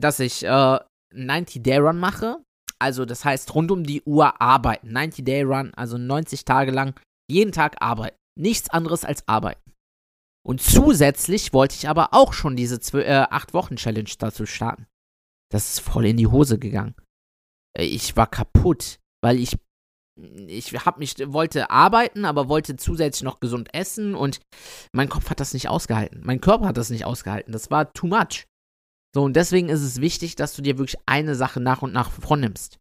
dass 0.00 0.20
ich 0.20 0.44
äh, 0.44 0.78
90-Day-Run 1.14 1.98
mache. 1.98 2.42
Also 2.78 3.04
das 3.04 3.24
heißt 3.24 3.54
rund 3.54 3.70
um 3.70 3.84
die 3.84 4.02
Uhr 4.02 4.40
arbeiten. 4.40 4.96
90-Day-Run, 4.96 5.72
also 5.74 5.98
90 5.98 6.44
Tage 6.44 6.70
lang 6.70 6.98
jeden 7.28 7.52
Tag 7.52 7.76
arbeiten. 7.80 8.16
Nichts 8.38 8.70
anderes 8.70 9.04
als 9.04 9.26
arbeiten. 9.26 9.72
Und 10.46 10.62
zusätzlich 10.62 11.52
wollte 11.52 11.74
ich 11.74 11.88
aber 11.88 12.10
auch 12.12 12.32
schon 12.32 12.54
diese 12.54 12.76
8-Wochen-Challenge 12.76 14.08
äh, 14.08 14.16
dazu 14.18 14.46
starten. 14.46 14.86
Das 15.50 15.68
ist 15.68 15.80
voll 15.80 16.06
in 16.06 16.16
die 16.16 16.28
Hose 16.28 16.58
gegangen. 16.58 16.94
Ich 17.76 18.16
war 18.16 18.26
kaputt, 18.28 19.00
weil 19.24 19.38
ich 19.38 19.58
ich 20.16 20.72
hab 20.72 20.98
mich 20.98 21.14
wollte 21.26 21.70
arbeiten, 21.70 22.24
aber 22.24 22.48
wollte 22.48 22.76
zusätzlich 22.76 23.22
noch 23.22 23.40
gesund 23.40 23.72
essen 23.74 24.14
und 24.14 24.40
mein 24.92 25.08
Kopf 25.08 25.30
hat 25.30 25.40
das 25.40 25.52
nicht 25.52 25.68
ausgehalten. 25.68 26.22
Mein 26.24 26.40
Körper 26.40 26.66
hat 26.66 26.76
das 26.76 26.90
nicht 26.90 27.04
ausgehalten. 27.04 27.52
Das 27.52 27.70
war 27.70 27.92
too 27.92 28.06
much. 28.06 28.46
So, 29.14 29.22
und 29.22 29.36
deswegen 29.36 29.68
ist 29.68 29.82
es 29.82 30.00
wichtig, 30.00 30.36
dass 30.36 30.54
du 30.54 30.62
dir 30.62 30.78
wirklich 30.78 31.00
eine 31.06 31.34
Sache 31.34 31.60
nach 31.60 31.82
und 31.82 31.92
nach 31.92 32.10
vornimmst. 32.10 32.78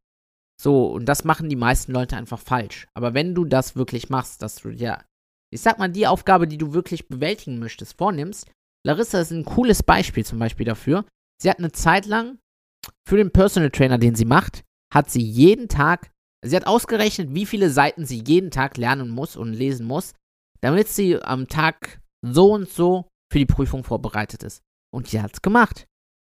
So, 0.62 0.88
und 0.88 1.06
das 1.06 1.24
machen 1.24 1.50
die 1.50 1.56
meisten 1.56 1.92
Leute 1.92 2.15
einfach 2.15 2.39
falsch. 2.39 2.88
Aber 2.94 3.13
wenn 3.13 3.36
du 3.36 3.46
das 3.46 3.75
wirklich 3.75 4.10
machst, 4.10 4.42
dass 4.42 4.56
du 4.56 4.72
dir, 4.72 5.04
ich 5.54 5.62
sag 5.62 5.80
mal, 5.80 5.89
die 5.89 6.08
Aufgabe, 6.08 6.48
die 6.48 6.58
du 6.58 6.74
wirklich 6.74 7.08
bewältigen 7.08 7.60
möchtest, 7.60 7.98
vornimmst, 7.98 8.50
Larissa 8.86 9.20
ist 9.20 9.32
ein 9.32 9.46
cooles 9.46 9.84
Beispiel 9.84 10.25
zum 10.25 10.39
Beispiel 10.39 10.65
dafür. 10.65 11.06
Sie 11.42 11.50
hat 11.50 11.60
eine 11.60 11.72
Zeit 11.72 12.06
lang 12.06 12.38
für 13.08 13.18
den 13.18 13.32
Personal 13.32 13.72
Trainer, 13.72 13.98
den 13.98 14.15
sie 14.15 14.25
macht, 14.25 14.63
hat 14.94 15.10
sie 15.10 15.22
jeden 15.22 15.68
Tag, 15.68 16.12
sie 16.46 16.56
hat 16.56 16.68
ausgerechnet, 16.68 17.34
wie 17.34 17.46
viele 17.46 17.70
Seiten 17.70 18.06
sie 18.06 18.24
jeden 18.25 18.52
Tag 18.52 18.78
lernen 18.78 19.10
muss 19.10 19.36
und 19.36 19.54
lesen 19.54 19.86
muss, 19.86 20.14
damit 20.62 20.88
sie 20.88 21.22
am 21.22 21.48
Tag 21.48 22.00
so 22.22 22.54
und 22.54 22.70
so 22.70 23.08
für 23.32 23.40
die 23.40 23.46
Prüfung 23.46 23.84
vorbereitet 23.84 24.44
ist. 24.44 24.62
Und 24.94 25.08
sie 25.08 25.22
hat's 25.22 25.42
gemacht 25.42 25.86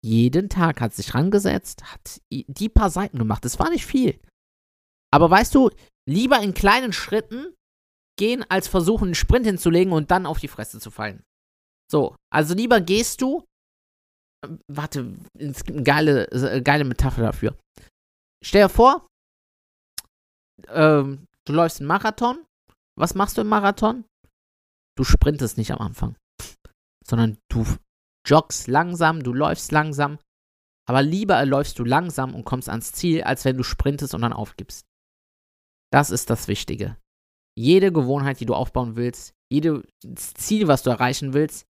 jeden 0.06 0.50
Tag 0.50 0.82
hat 0.82 0.94
sich 0.94 1.16
rangesetzt, 1.16 1.84
hat 1.92 2.22
die 2.32 2.70
paar 2.70 2.92
Seiten 2.92 3.18
gemacht. 3.18 3.44
Das 3.44 3.58
war 3.58 3.72
nicht 3.72 3.88
viel. 3.88 4.20
Aber 5.12 5.32
weißt 5.32 5.56
du, 5.56 5.72
lieber 6.08 6.40
in 6.42 6.54
kleinen 6.54 6.94
Schritten 6.94 7.56
gehen, 8.16 8.46
als 8.48 8.68
versuchen, 8.68 9.06
einen 9.06 9.16
Sprint 9.16 9.48
hinzulegen 9.48 9.94
und 9.94 10.12
dann 10.12 10.28
auf 10.28 10.40
die 10.40 10.48
Fresse 10.48 10.80
zu 10.80 10.92
fallen. 10.92 11.24
So, 11.92 12.16
also 12.32 12.54
lieber 12.54 12.82
gehst 12.82 13.24
du. 13.24 13.46
Äh, 14.46 14.50
warte, 14.68 15.12
es 15.40 15.64
gibt 15.64 15.78
eine 15.78 15.84
geile, 15.84 16.28
äh, 16.32 16.62
geile 16.62 16.84
Metapher 16.84 17.24
dafür. 17.24 17.58
Stell 18.44 18.66
dir 18.66 18.70
vor, 18.70 19.08
ähm, 20.68 21.28
du 21.46 21.54
läufst 21.54 21.80
einen 21.80 21.88
Marathon. 21.88 22.46
Was 22.98 23.16
machst 23.16 23.38
du 23.38 23.42
im 23.42 23.48
Marathon? 23.48 24.06
Du 24.98 25.04
sprintest 25.04 25.58
nicht 25.58 25.72
am 25.72 25.80
Anfang, 25.80 26.16
sondern 27.06 27.38
du 27.50 27.66
joggst 28.26 28.68
langsam, 28.68 29.22
du 29.22 29.34
läufst 29.34 29.72
langsam, 29.72 30.20
aber 30.88 31.02
lieber 31.02 31.46
läufst 31.46 31.78
du 31.80 31.84
langsam 31.84 32.34
und 32.34 32.46
kommst 32.46 32.70
ans 32.70 32.94
Ziel, 32.94 33.24
als 33.24 33.44
wenn 33.44 33.58
du 33.58 33.64
sprintest 33.64 34.14
und 34.14 34.22
dann 34.22 34.34
aufgibst. 34.34 34.86
Das 35.92 36.10
ist 36.12 36.30
das 36.30 36.48
Wichtige. 36.48 36.98
Jede 37.58 37.92
Gewohnheit, 37.92 38.40
die 38.40 38.46
du 38.46 38.54
aufbauen 38.54 38.96
willst, 38.96 39.34
jedes 39.52 39.84
Ziel, 40.36 40.68
was 40.68 40.84
du 40.84 40.90
erreichen 40.90 41.34
willst, 41.34 41.66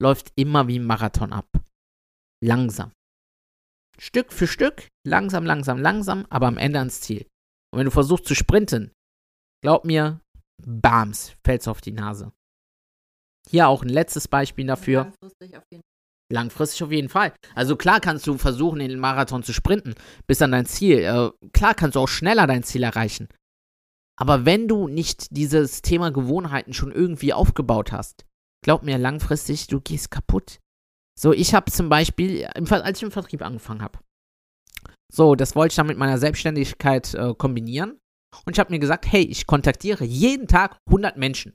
läuft 0.00 0.32
immer 0.36 0.66
wie 0.68 0.78
ein 0.78 0.84
Marathon 0.84 1.32
ab. 1.32 1.48
Langsam. 2.42 2.92
Stück 3.98 4.32
für 4.32 4.46
Stück, 4.46 4.88
langsam, 5.06 5.44
langsam, 5.44 5.78
langsam, 5.78 6.26
aber 6.28 6.48
am 6.48 6.58
Ende 6.58 6.80
ans 6.80 7.00
Ziel. 7.00 7.26
Und 7.72 7.78
wenn 7.78 7.86
du 7.86 7.90
versuchst 7.90 8.26
zu 8.26 8.34
sprinten, 8.34 8.92
glaub 9.62 9.84
mir, 9.84 10.20
bams, 10.64 11.34
fällst 11.44 11.68
auf 11.68 11.80
die 11.80 11.92
Nase. 11.92 12.32
Hier 13.48 13.68
auch 13.68 13.82
ein 13.82 13.88
letztes 13.88 14.28
Beispiel 14.28 14.66
dafür. 14.66 15.04
Langfristig 15.04 15.56
auf 15.56 15.64
jeden 15.70 15.82
Fall. 15.82 16.32
Langfristig 16.32 16.82
auf 16.82 16.92
jeden 16.92 17.08
Fall. 17.08 17.34
Also 17.54 17.76
klar 17.76 18.00
kannst 18.00 18.26
du 18.26 18.38
versuchen, 18.38 18.78
den 18.78 18.98
Marathon 18.98 19.42
zu 19.42 19.52
sprinten, 19.52 19.94
bis 20.26 20.40
an 20.40 20.52
dein 20.52 20.66
Ziel. 20.66 20.98
Äh, 20.98 21.30
klar 21.52 21.74
kannst 21.74 21.96
du 21.96 22.00
auch 22.00 22.08
schneller 22.08 22.46
dein 22.46 22.62
Ziel 22.62 22.82
erreichen. 22.82 23.28
Aber 24.18 24.44
wenn 24.44 24.68
du 24.68 24.88
nicht 24.88 25.36
dieses 25.36 25.82
Thema 25.82 26.10
Gewohnheiten 26.10 26.74
schon 26.74 26.92
irgendwie 26.92 27.32
aufgebaut 27.32 27.92
hast, 27.92 28.24
glaub 28.64 28.82
mir, 28.82 28.98
langfristig, 28.98 29.66
du 29.66 29.80
gehst 29.80 30.10
kaputt. 30.10 30.60
So, 31.18 31.32
ich 31.32 31.54
habe 31.54 31.70
zum 31.70 31.88
Beispiel, 31.88 32.46
als 32.46 32.98
ich 32.98 33.02
im 33.02 33.10
Vertrieb 33.10 33.42
angefangen 33.42 33.82
habe, 33.82 33.98
so, 35.14 35.34
das 35.34 35.54
wollte 35.54 35.72
ich 35.72 35.76
dann 35.76 35.86
mit 35.86 35.98
meiner 35.98 36.18
Selbstständigkeit 36.18 37.14
äh, 37.14 37.34
kombinieren. 37.34 37.98
Und 38.46 38.54
ich 38.54 38.58
habe 38.58 38.72
mir 38.72 38.78
gesagt, 38.78 39.10
hey, 39.10 39.22
ich 39.22 39.46
kontaktiere 39.46 40.04
jeden 40.04 40.48
Tag 40.48 40.78
100 40.88 41.18
Menschen. 41.18 41.54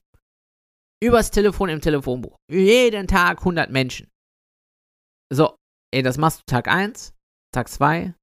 Übers 1.04 1.32
Telefon 1.32 1.70
im 1.70 1.82
Telefonbuch. 1.82 2.36
Jeden 2.52 3.08
Tag 3.08 3.40
100 3.40 3.72
Menschen. 3.72 4.10
So, 5.34 5.56
ey, 5.92 6.04
das 6.04 6.18
machst 6.18 6.40
du 6.42 6.44
Tag 6.46 6.68
1, 6.68 7.14
Tag 7.54 7.68
2, 7.68 8.14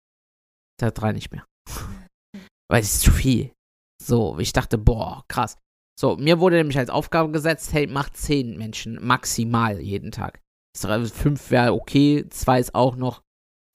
Tag 0.81 0.95
3 0.95 1.13
nicht 1.13 1.33
mehr. 1.33 1.45
Weil 2.71 2.83
es 2.83 2.95
ist 2.95 3.01
zu 3.03 3.11
viel. 3.11 3.53
So, 4.01 4.39
ich 4.39 4.53
dachte, 4.53 4.79
boah, 4.79 5.25
krass. 5.29 5.57
So, 5.99 6.17
mir 6.17 6.41
wurde 6.41 6.57
nämlich 6.57 6.79
als 6.79 6.91
Aufgabe 6.91 7.33
gesetzt, 7.33 7.73
hey, 7.73 7.87
mach 7.87 8.11
10 8.11 8.57
Menschen 8.57 9.05
maximal 9.05 9.81
jeden 9.81 10.13
Tag. 10.13 10.41
5 10.77 11.51
wäre 11.51 11.73
okay, 11.73 12.29
2 12.29 12.61
ist 12.61 12.75
auch 12.75 12.97
noch. 12.97 13.23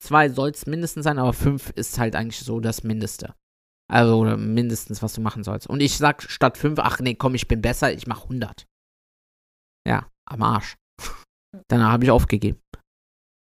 2 0.02 0.30
soll 0.30 0.50
es 0.50 0.66
mindestens 0.66 1.04
sein, 1.04 1.18
aber 1.18 1.32
5 1.32 1.70
ist 1.70 1.98
halt 1.98 2.16
eigentlich 2.16 2.40
so 2.40 2.60
das 2.60 2.82
Mindeste. 2.82 3.34
Also 3.90 4.24
mindestens, 4.36 5.02
was 5.02 5.14
du 5.14 5.20
machen 5.20 5.42
sollst. 5.42 5.66
Und 5.66 5.80
ich 5.80 5.96
sag 5.98 6.22
statt 6.22 6.56
5, 6.56 6.78
ach 6.78 7.00
nee, 7.00 7.14
komm, 7.14 7.34
ich 7.34 7.48
bin 7.48 7.60
besser, 7.60 7.92
ich 7.92 8.06
mach 8.06 8.22
100. 8.22 8.66
Ja, 9.86 10.08
am 10.26 10.42
Arsch. 10.42 10.76
Danach 11.68 11.92
habe 11.92 12.04
ich 12.04 12.10
aufgegeben. 12.10 12.60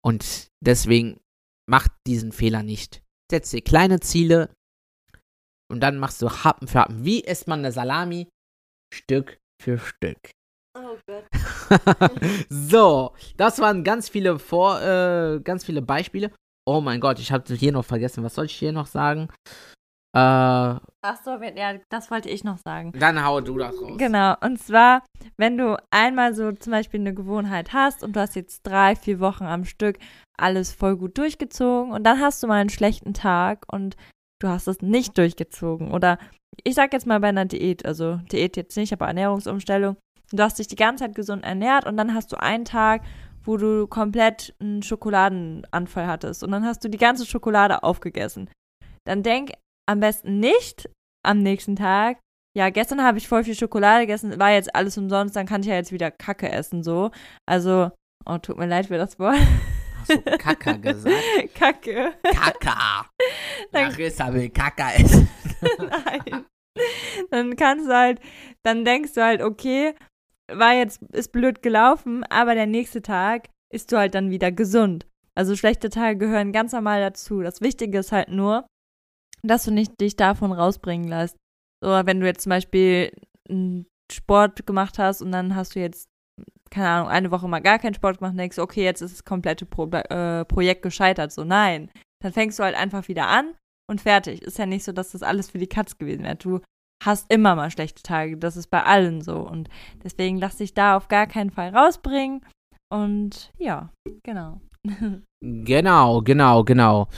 Und 0.03 0.49
deswegen 0.65 1.21
macht 1.69 1.93
diesen 2.07 2.33
Fehler 2.33 2.63
nicht. 2.63 3.03
Setz 3.31 3.51
dir 3.51 3.63
kleine 3.63 4.01
Ziele 4.01 4.53
und 5.71 5.81
dann 5.81 5.99
machst 5.99 6.23
du 6.23 6.31
Happen 6.31 6.67
für 6.67 6.81
Happen. 6.81 7.05
Wie 7.05 7.21
isst 7.21 7.47
man 7.47 7.61
eine 7.61 7.71
Salami? 7.71 8.29
Stück 8.93 9.39
für 9.63 9.79
Stück. 9.79 10.33
Oh 10.79 10.97
Gott. 11.07 11.25
so, 12.49 13.13
das 13.37 13.59
waren 13.59 13.83
ganz 13.83 14.09
viele 14.09 14.39
Vor, 14.39 14.81
äh, 14.81 15.41
ganz 15.41 15.65
viele 15.65 15.83
Beispiele. 15.83 16.31
Oh 16.67 16.81
mein 16.81 17.01
Gott, 17.01 17.19
ich 17.19 17.33
habe 17.33 17.55
hier 17.55 17.73
noch 17.73 17.85
vergessen. 17.85 18.23
Was 18.23 18.35
soll 18.35 18.45
ich 18.45 18.55
hier 18.55 18.73
noch 18.73 18.87
sagen? 18.87 19.29
Äh, 20.13 20.19
Ach 21.03 21.23
so, 21.25 21.41
ja, 21.41 21.75
das 21.89 22.11
wollte 22.11 22.29
ich 22.29 22.45
noch 22.45 22.59
sagen. 22.59 22.93
Dann 22.99 23.25
hau 23.25 23.41
du 23.41 23.59
das 23.59 23.81
raus. 23.81 23.97
Genau, 23.97 24.35
und 24.41 24.59
zwar, 24.59 25.05
wenn 25.37 25.57
du 25.57 25.77
einmal 25.91 26.35
so 26.35 26.53
zum 26.53 26.73
Beispiel 26.73 27.01
eine 27.01 27.15
Gewohnheit 27.15 27.73
hast 27.73 28.03
und 28.03 28.17
du 28.17 28.21
hast 28.21 28.35
jetzt 28.35 28.63
drei, 28.65 28.97
vier 28.97 29.21
Wochen 29.21 29.45
am 29.45 29.65
Stück 29.65 29.99
alles 30.37 30.73
voll 30.73 30.97
gut 30.97 31.17
durchgezogen 31.17 31.93
und 31.93 32.05
dann 32.05 32.21
hast 32.21 32.43
du 32.43 32.47
mal 32.47 32.61
einen 32.61 32.71
schlechten 32.71 33.15
Tag 33.15 33.65
und 33.73 33.97
du 34.41 34.49
hast 34.49 34.67
es 34.67 34.83
nicht 34.83 35.17
durchgezogen. 35.17 35.93
Oder 35.93 36.19
ich 36.65 36.75
sag 36.75 36.93
jetzt 36.93 37.07
mal 37.07 37.21
bei 37.21 37.29
einer 37.29 37.45
Diät, 37.45 37.85
also 37.87 38.17
Diät 38.33 38.57
jetzt 38.57 38.77
nicht, 38.77 38.93
aber 38.93 39.07
Ernährungsumstellung. 39.07 39.97
Du 40.33 40.43
hast 40.43 40.59
dich 40.59 40.69
die 40.69 40.77
ganze 40.77 41.05
Zeit 41.05 41.15
gesund 41.15 41.45
ernährt 41.45 41.87
und 41.87 41.97
dann 41.97 42.15
hast 42.15 42.33
du 42.33 42.41
einen 42.41 42.65
Tag, 42.65 43.03
wo 43.43 43.57
du 43.57 43.87
komplett 43.87 44.55
einen 44.61 44.83
Schokoladenanfall 44.83 46.07
hattest 46.07 46.45
und 46.45 46.53
dann 46.53 46.65
hast 46.65 46.85
du 46.85 46.89
die 46.89 46.99
ganze 46.99 47.27
Schokolade 47.27 47.83
aufgegessen. 47.83 48.49
Dann 49.05 49.23
denk 49.23 49.53
am 49.87 50.01
besten 50.01 50.39
nicht 50.39 50.89
am 51.27 51.43
nächsten 51.43 51.75
Tag. 51.77 52.19
Ja, 52.57 52.71
gestern 52.71 53.03
habe 53.03 53.19
ich 53.19 53.29
voll 53.29 53.45
viel 53.45 53.55
Schokolade 53.55 54.07
gegessen, 54.07 54.39
war 54.39 54.51
jetzt 54.51 54.75
alles 54.75 54.99
umsonst, 54.99 55.37
dann 55.37 55.47
kann 55.47 55.63
ich 55.63 55.69
ja 55.69 55.75
jetzt 55.75 55.93
wieder 55.93 56.11
Kacke 56.11 56.51
essen, 56.51 56.83
so. 56.83 57.11
Also, 57.47 57.91
oh, 58.27 58.39
tut 58.39 58.59
mir 58.59 58.67
leid 58.67 58.87
für 58.87 58.99
das 58.99 59.19
Wort. 59.19 59.39
Hast 60.01 60.11
du 60.11 60.39
Kacke 60.39 60.79
gesagt? 60.79 61.15
Kacke. 61.55 62.13
Kacke. 62.25 63.07
Larissa 63.73 64.33
will 64.33 64.51
Kacke 64.51 64.83
essen. 64.97 65.29
Nein. 65.79 66.45
Dann 67.31 67.57
kannst 67.57 67.89
du 67.89 67.95
halt, 67.95 68.21
dann 68.65 68.85
denkst 68.85 69.13
du 69.15 69.23
halt, 69.23 69.43
okay, 69.43 69.95
war 70.53 70.75
jetzt, 70.75 71.03
ist 71.13 71.33
blöd 71.33 71.63
gelaufen, 71.63 72.25
aber 72.25 72.55
der 72.55 72.67
nächste 72.67 73.03
Tag 73.03 73.49
ist 73.73 73.93
du 73.93 73.99
halt 73.99 74.15
dann 74.15 74.31
wieder 74.31 74.53
gesund. 74.53 75.07
Also 75.35 75.57
schlechte 75.57 75.91
Tage 75.91 76.19
gehören 76.19 76.53
ganz 76.53 76.73
normal 76.73 77.01
dazu. 77.01 77.41
Das 77.41 77.61
Wichtige 77.61 77.99
ist 77.99 78.13
halt 78.13 78.29
nur, 78.29 78.67
dass 79.43 79.65
du 79.65 79.71
nicht 79.71 80.01
dich 80.01 80.17
davon 80.17 80.53
rausbringen 80.53 81.09
lässt. 81.09 81.37
Oder 81.83 82.07
wenn 82.07 82.21
du 82.21 82.27
jetzt 82.27 82.43
zum 82.43 82.51
Beispiel 82.51 83.13
einen 83.49 83.87
Sport 84.13 84.67
gemacht 84.67 84.99
hast 84.99 85.23
und 85.23 85.33
dann 85.33 85.55
hast 85.55 85.75
du 85.75 85.81
jetzt, 85.81 86.09
keine 86.71 86.89
Ahnung, 86.89 87.09
eine 87.09 87.31
Woche 87.31 87.49
mal 87.49 87.61
gar 87.61 87.79
keinen 87.79 87.95
Sport 87.95 88.19
gemacht 88.19 88.39
denkst, 88.39 88.59
okay, 88.59 88.85
jetzt 88.85 89.01
ist 89.01 89.15
das 89.15 89.25
komplette 89.25 89.67
Pro 89.67 89.87
äh, 89.87 90.45
Projekt 90.45 90.83
gescheitert. 90.83 91.33
So, 91.33 91.45
nein. 91.45 91.91
Dann 92.23 92.33
fängst 92.33 92.59
du 92.59 92.65
halt 92.65 92.77
einfach 92.77 93.09
wieder 93.09 93.29
an 93.29 93.55
und 93.89 94.01
fertig. 94.01 94.43
Ist 94.43 94.59
ja 94.59 94.67
nicht 94.67 94.85
so, 94.85 94.93
dass 94.93 95.13
das 95.13 95.23
alles 95.23 95.51
für 95.51 95.59
die 95.59 95.69
Katz 95.69 95.97
gewesen 95.97 96.25
wäre. 96.25 96.37
Du 96.37 96.61
hast 97.03 97.31
immer 97.33 97.55
mal 97.55 97.71
schlechte 97.71 98.03
Tage. 98.03 98.37
Das 98.37 98.57
ist 98.57 98.69
bei 98.69 98.83
allen 98.83 99.23
so. 99.23 99.39
Und 99.39 99.69
deswegen 100.05 100.39
lass 100.39 100.57
dich 100.57 100.75
da 100.75 100.97
auf 100.97 101.09
gar 101.09 101.27
keinen 101.27 101.51
Fall 101.51 101.75
rausbringen. 101.75 102.45
Und 102.93 103.53
ja, 103.59 103.93
genau. 104.23 104.61
genau, 105.43 106.23
genau, 106.23 106.65
genau. 106.65 107.09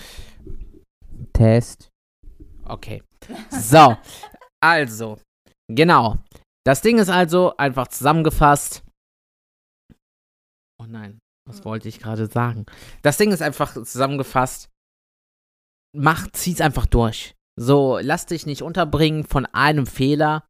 Test. 1.32 1.88
Okay. 2.64 3.02
So, 3.50 3.96
also, 4.62 5.18
genau. 5.68 6.18
Das 6.64 6.80
Ding 6.80 6.98
ist 6.98 7.08
also 7.08 7.56
einfach 7.56 7.88
zusammengefasst. 7.88 8.84
Oh 10.80 10.86
nein, 10.86 11.18
was 11.48 11.64
wollte 11.64 11.88
ich 11.88 11.98
gerade 11.98 12.26
sagen? 12.26 12.66
Das 13.02 13.16
Ding 13.16 13.32
ist 13.32 13.42
einfach 13.42 13.74
zusammengefasst. 13.74 14.68
Mach, 15.94 16.28
zieh's 16.32 16.60
einfach 16.60 16.86
durch. 16.86 17.34
So, 17.60 17.98
lass 18.00 18.26
dich 18.26 18.46
nicht 18.46 18.62
unterbringen 18.62 19.24
von 19.24 19.46
einem 19.46 19.86
Fehler, 19.86 20.44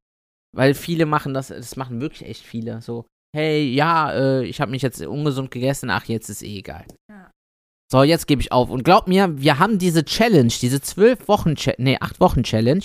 weil 0.54 0.74
viele 0.74 1.06
machen 1.06 1.34
das, 1.34 1.48
das 1.48 1.76
machen 1.76 2.00
wirklich 2.00 2.28
echt 2.28 2.42
viele. 2.42 2.80
So, 2.80 3.06
hey, 3.34 3.72
ja, 3.72 4.12
äh, 4.12 4.44
ich 4.44 4.60
habe 4.60 4.70
mich 4.70 4.82
jetzt 4.82 5.00
ungesund 5.00 5.50
gegessen, 5.50 5.90
ach, 5.90 6.04
jetzt 6.04 6.28
ist 6.28 6.42
eh 6.42 6.58
egal. 6.58 6.86
Ja. 7.10 7.30
So, 7.90 8.02
jetzt 8.02 8.26
gebe 8.26 8.40
ich 8.40 8.52
auf. 8.52 8.70
Und 8.70 8.84
glaub 8.84 9.08
mir, 9.08 9.38
wir 9.38 9.58
haben 9.58 9.78
diese 9.78 10.04
Challenge, 10.04 10.52
diese 10.60 10.80
zwölf 10.80 11.28
Wochen, 11.28 11.54
nee, 11.78 11.98
acht 12.00 12.20
Wochen 12.20 12.42
Challenge. 12.42 12.84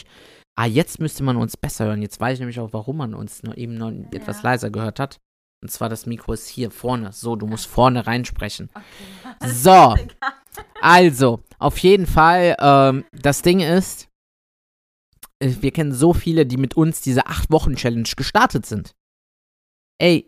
Ah, 0.60 0.65
jetzt 0.65 0.99
müsste 0.99 1.23
man 1.23 1.38
uns 1.38 1.56
besser 1.56 1.86
hören. 1.86 2.01
Jetzt 2.01 2.19
weiß 2.19 2.34
ich 2.34 2.39
nämlich 2.39 2.60
auch, 2.60 2.73
warum 2.73 2.97
man 2.97 3.13
uns 3.13 3.43
nur 3.43 3.58
eben 3.58 3.75
noch 3.75 3.91
ja. 3.91 4.03
etwas 4.12 4.41
leiser 4.41 4.71
gehört 4.71 4.99
hat. 4.99 5.19
Und 5.63 5.69
zwar 5.69 5.89
das 5.89 6.06
Mikro 6.06 6.34
ist 6.34 6.47
hier 6.47 6.71
vorne. 6.71 7.12
So, 7.13 7.36
du 7.36 7.47
musst 7.47 7.67
vorne 7.67 8.06
reinsprechen. 8.08 8.69
Okay. 8.73 9.47
So. 9.53 9.95
Also, 10.82 11.43
auf 11.60 11.78
jeden 11.80 12.06
Fall, 12.06 12.56
ähm, 12.60 13.06
das 13.12 13.41
Ding 13.41 13.60
ist, 13.60 14.08
äh, 15.39 15.54
wir 15.60 15.72
kennen 15.72 15.93
so 15.93 16.13
viele, 16.13 16.46
die 16.46 16.58
mit 16.58 16.76
uns 16.78 17.02
diese 17.02 17.28
8-Wochen-Challenge 17.28 18.10
gestartet 18.15 18.65
sind. 18.65 18.93
Ey, 20.00 20.28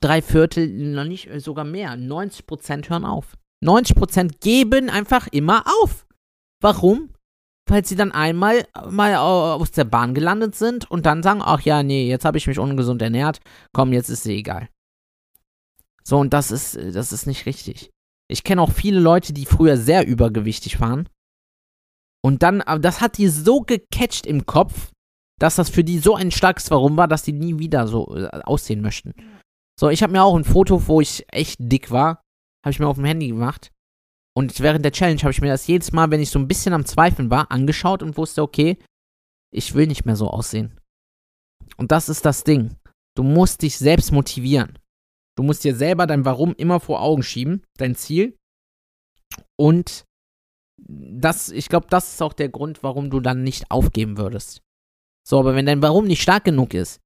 drei 0.00 0.22
Viertel, 0.22 0.68
noch 0.68 1.04
nicht, 1.04 1.28
äh, 1.28 1.40
sogar 1.40 1.64
mehr, 1.64 1.96
90% 1.96 2.90
hören 2.90 3.04
auf. 3.04 3.36
90% 3.62 4.40
geben 4.40 4.90
einfach 4.90 5.26
immer 5.28 5.64
auf. 5.82 6.06
Warum? 6.62 7.10
Weil 7.68 7.84
sie 7.84 7.96
dann 7.96 8.10
einmal 8.10 8.66
mal 8.90 9.16
aus 9.16 9.70
der 9.70 9.84
Bahn 9.84 10.14
gelandet 10.14 10.54
sind 10.56 10.90
und 10.90 11.06
dann 11.06 11.22
sagen, 11.22 11.40
ach 11.42 11.60
ja, 11.60 11.82
nee, 11.82 12.08
jetzt 12.08 12.24
habe 12.24 12.38
ich 12.38 12.46
mich 12.46 12.58
ungesund 12.58 13.00
ernährt, 13.00 13.40
komm, 13.72 13.92
jetzt 13.92 14.08
ist 14.08 14.24
sie 14.24 14.36
egal. 14.36 14.68
So, 16.02 16.18
und 16.18 16.32
das 16.32 16.50
ist, 16.50 16.76
äh, 16.76 16.92
das 16.92 17.12
ist 17.12 17.26
nicht 17.26 17.46
richtig. 17.46 17.90
Ich 18.30 18.44
kenne 18.44 18.62
auch 18.62 18.70
viele 18.70 19.00
Leute, 19.00 19.32
die 19.32 19.44
früher 19.44 19.76
sehr 19.76 20.06
übergewichtig 20.06 20.80
waren. 20.80 21.08
Und 22.22 22.42
dann, 22.42 22.62
das 22.80 23.00
hat 23.00 23.18
die 23.18 23.28
so 23.28 23.60
gecatcht 23.60 24.26
im 24.26 24.46
Kopf, 24.46 24.90
dass 25.40 25.56
das 25.56 25.70
für 25.70 25.82
die 25.82 25.98
so 25.98 26.14
ein 26.14 26.30
starkes 26.30 26.70
Warum 26.70 26.96
war, 26.96 27.08
dass 27.08 27.22
die 27.22 27.32
nie 27.32 27.58
wieder 27.58 27.88
so 27.88 28.14
äh, 28.14 28.28
aussehen 28.44 28.82
möchten. 28.82 29.14
So, 29.78 29.88
ich 29.88 30.02
habe 30.02 30.12
mir 30.12 30.22
auch 30.22 30.36
ein 30.36 30.44
Foto, 30.44 30.86
wo 30.86 31.00
ich 31.00 31.24
echt 31.28 31.56
dick 31.58 31.90
war, 31.90 32.22
habe 32.62 32.72
ich 32.72 32.78
mir 32.78 32.86
auf 32.86 32.96
dem 32.96 33.06
Handy 33.06 33.28
gemacht. 33.28 33.72
Und 34.36 34.60
während 34.60 34.84
der 34.84 34.92
Challenge 34.92 35.20
habe 35.22 35.32
ich 35.32 35.40
mir 35.40 35.48
das 35.48 35.66
jedes 35.66 35.92
Mal, 35.92 36.10
wenn 36.10 36.20
ich 36.20 36.30
so 36.30 36.38
ein 36.38 36.46
bisschen 36.46 36.74
am 36.74 36.84
Zweifeln 36.84 37.30
war, 37.30 37.50
angeschaut 37.50 38.02
und 38.02 38.16
wusste, 38.16 38.42
okay, 38.42 38.78
ich 39.52 39.74
will 39.74 39.86
nicht 39.86 40.04
mehr 40.04 40.16
so 40.16 40.28
aussehen. 40.28 40.78
Und 41.76 41.90
das 41.90 42.08
ist 42.08 42.24
das 42.24 42.44
Ding. 42.44 42.76
Du 43.16 43.22
musst 43.22 43.62
dich 43.62 43.78
selbst 43.78 44.12
motivieren. 44.12 44.78
Du 45.40 45.44
musst 45.44 45.64
dir 45.64 45.74
selber 45.74 46.06
dein 46.06 46.26
Warum 46.26 46.54
immer 46.54 46.80
vor 46.80 47.00
Augen 47.00 47.22
schieben, 47.22 47.62
dein 47.78 47.94
Ziel. 47.94 48.36
Und 49.58 50.04
das, 50.76 51.48
ich 51.48 51.70
glaube, 51.70 51.86
das 51.88 52.12
ist 52.12 52.20
auch 52.20 52.34
der 52.34 52.50
Grund, 52.50 52.82
warum 52.82 53.08
du 53.08 53.20
dann 53.20 53.42
nicht 53.42 53.70
aufgeben 53.70 54.18
würdest. 54.18 54.60
So, 55.26 55.38
aber 55.38 55.54
wenn 55.54 55.64
dein 55.64 55.80
Warum 55.80 56.04
nicht 56.04 56.20
stark 56.20 56.44
genug 56.44 56.74
ist 56.74 57.00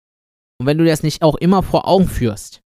und 0.58 0.66
wenn 0.66 0.78
du 0.78 0.84
das 0.84 1.04
nicht 1.04 1.22
auch 1.22 1.36
immer 1.36 1.62
vor 1.62 1.86
Augen 1.86 2.08
führst, 2.08 2.60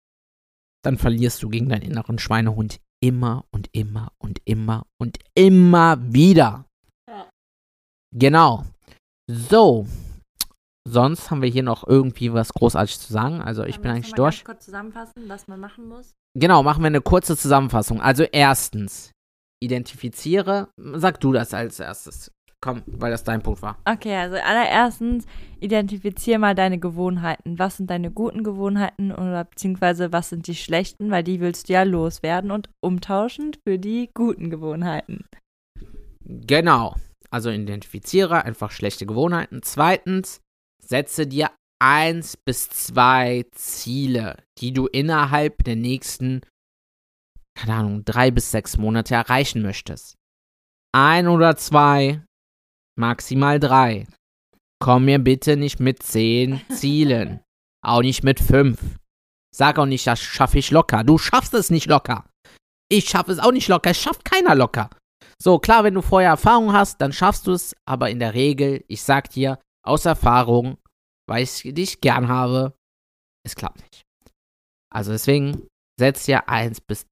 dann 0.83 0.99
verlierst 0.99 1.41
du 1.41 1.49
gegen 1.49 1.69
deinen 1.69 1.81
inneren 1.81 2.19
Schweinehund 2.19 2.79
immer 3.03 3.43
und 3.51 3.67
immer 3.71 4.11
und 4.19 4.41
immer 4.45 4.85
und 5.01 5.17
immer 5.33 5.97
wieder. 6.13 6.67
Genau. 8.13 8.65
So. 9.27 9.87
Sonst 10.87 11.31
haben 11.31 11.41
wir 11.41 11.49
hier 11.49 11.63
noch 11.63 11.87
irgendwie 11.87 12.31
was 12.31 12.53
großartig 12.53 12.99
zu 12.99 13.11
sagen. 13.11 13.41
Also 13.41 13.63
ich 13.63 13.79
bin 13.79 13.91
eigentlich 13.91 14.13
durch. 14.13 14.43
Kurz 14.43 14.65
zusammenfassen, 14.65 15.27
was 15.27 15.47
man 15.47 15.59
machen 15.59 15.87
muss. 15.87 16.13
Genau, 16.37 16.63
machen 16.63 16.83
wir 16.83 16.87
eine 16.87 17.01
kurze 17.01 17.35
Zusammenfassung. 17.35 18.01
Also 18.01 18.23
erstens, 18.23 19.11
identifiziere, 19.63 20.69
sag 20.77 21.19
du 21.19 21.31
das 21.33 21.53
als 21.53 21.79
erstes. 21.79 22.31
Komm, 22.61 22.81
weil 22.87 23.11
das 23.11 23.23
dein 23.23 23.43
Punkt 23.43 23.61
war. 23.61 23.77
Okay, 23.85 24.15
also 24.15 24.37
allererstens 24.37 25.25
identifizier 25.59 26.39
mal 26.39 26.55
deine 26.55 26.79
Gewohnheiten. 26.79 27.59
Was 27.59 27.77
sind 27.77 27.89
deine 27.89 28.11
guten 28.11 28.43
Gewohnheiten 28.43 29.11
oder 29.11 29.43
beziehungsweise 29.43 30.11
was 30.11 30.29
sind 30.29 30.47
die 30.47 30.55
schlechten, 30.55 31.11
weil 31.11 31.23
die 31.23 31.41
willst 31.41 31.69
du 31.69 31.73
ja 31.73 31.83
loswerden 31.83 32.51
und 32.51 32.69
umtauschen 32.83 33.55
für 33.67 33.77
die 33.77 34.09
guten 34.15 34.49
Gewohnheiten. 34.49 35.25
Genau. 36.23 36.95
Also 37.29 37.49
identifiziere 37.49 38.45
einfach 38.45 38.71
schlechte 38.71 39.05
Gewohnheiten. 39.05 39.61
Zweitens, 39.61 40.41
setze 40.87 41.27
dir 41.27 41.51
eins 41.81 42.37
bis 42.37 42.69
zwei 42.69 43.45
Ziele, 43.51 44.43
die 44.59 44.71
du 44.71 44.87
innerhalb 44.87 45.63
der 45.63 45.75
nächsten, 45.75 46.41
keine 47.57 47.75
Ahnung, 47.75 48.05
drei 48.05 48.31
bis 48.31 48.51
sechs 48.51 48.77
Monate 48.77 49.15
erreichen 49.15 49.61
möchtest. 49.61 50.15
Ein 50.93 51.27
oder 51.27 51.57
zwei, 51.57 52.23
maximal 52.97 53.59
drei. 53.59 54.07
Komm 54.79 55.05
mir 55.05 55.19
bitte 55.19 55.57
nicht 55.57 55.79
mit 55.79 56.03
zehn 56.03 56.61
Zielen. 56.69 57.41
Auch 57.85 58.01
nicht 58.01 58.23
mit 58.23 58.39
fünf. 58.39 58.79
Sag 59.55 59.79
auch 59.79 59.85
nicht, 59.85 60.05
das 60.07 60.19
schaffe 60.21 60.59
ich 60.59 60.71
locker. 60.71 61.03
Du 61.03 61.17
schaffst 61.17 61.53
es 61.53 61.69
nicht 61.69 61.87
locker. 61.87 62.25
Ich 62.89 63.09
schaffe 63.09 63.31
es 63.31 63.39
auch 63.39 63.51
nicht 63.51 63.67
locker. 63.67 63.91
Es 63.91 64.01
schafft 64.01 64.25
keiner 64.25 64.55
locker. 64.55 64.89
So, 65.41 65.59
klar, 65.59 65.83
wenn 65.83 65.93
du 65.93 66.01
vorher 66.01 66.29
Erfahrung 66.31 66.73
hast, 66.73 66.99
dann 67.01 67.13
schaffst 67.13 67.47
du 67.47 67.51
es, 67.51 67.75
aber 67.85 68.09
in 68.09 68.19
der 68.19 68.33
Regel, 68.33 68.83
ich 68.87 69.01
sag 69.01 69.29
dir, 69.29 69.59
aus 69.85 70.05
Erfahrung, 70.05 70.77
weil 71.27 71.43
ich 71.43 71.61
dich 71.61 72.01
gern 72.01 72.27
habe, 72.27 72.77
es 73.45 73.55
klappt 73.55 73.81
nicht. 73.81 74.03
Also 74.93 75.11
deswegen, 75.11 75.67
setz 75.99 76.25
dir 76.25 76.49
eins 76.49 76.81
bis 76.81 77.05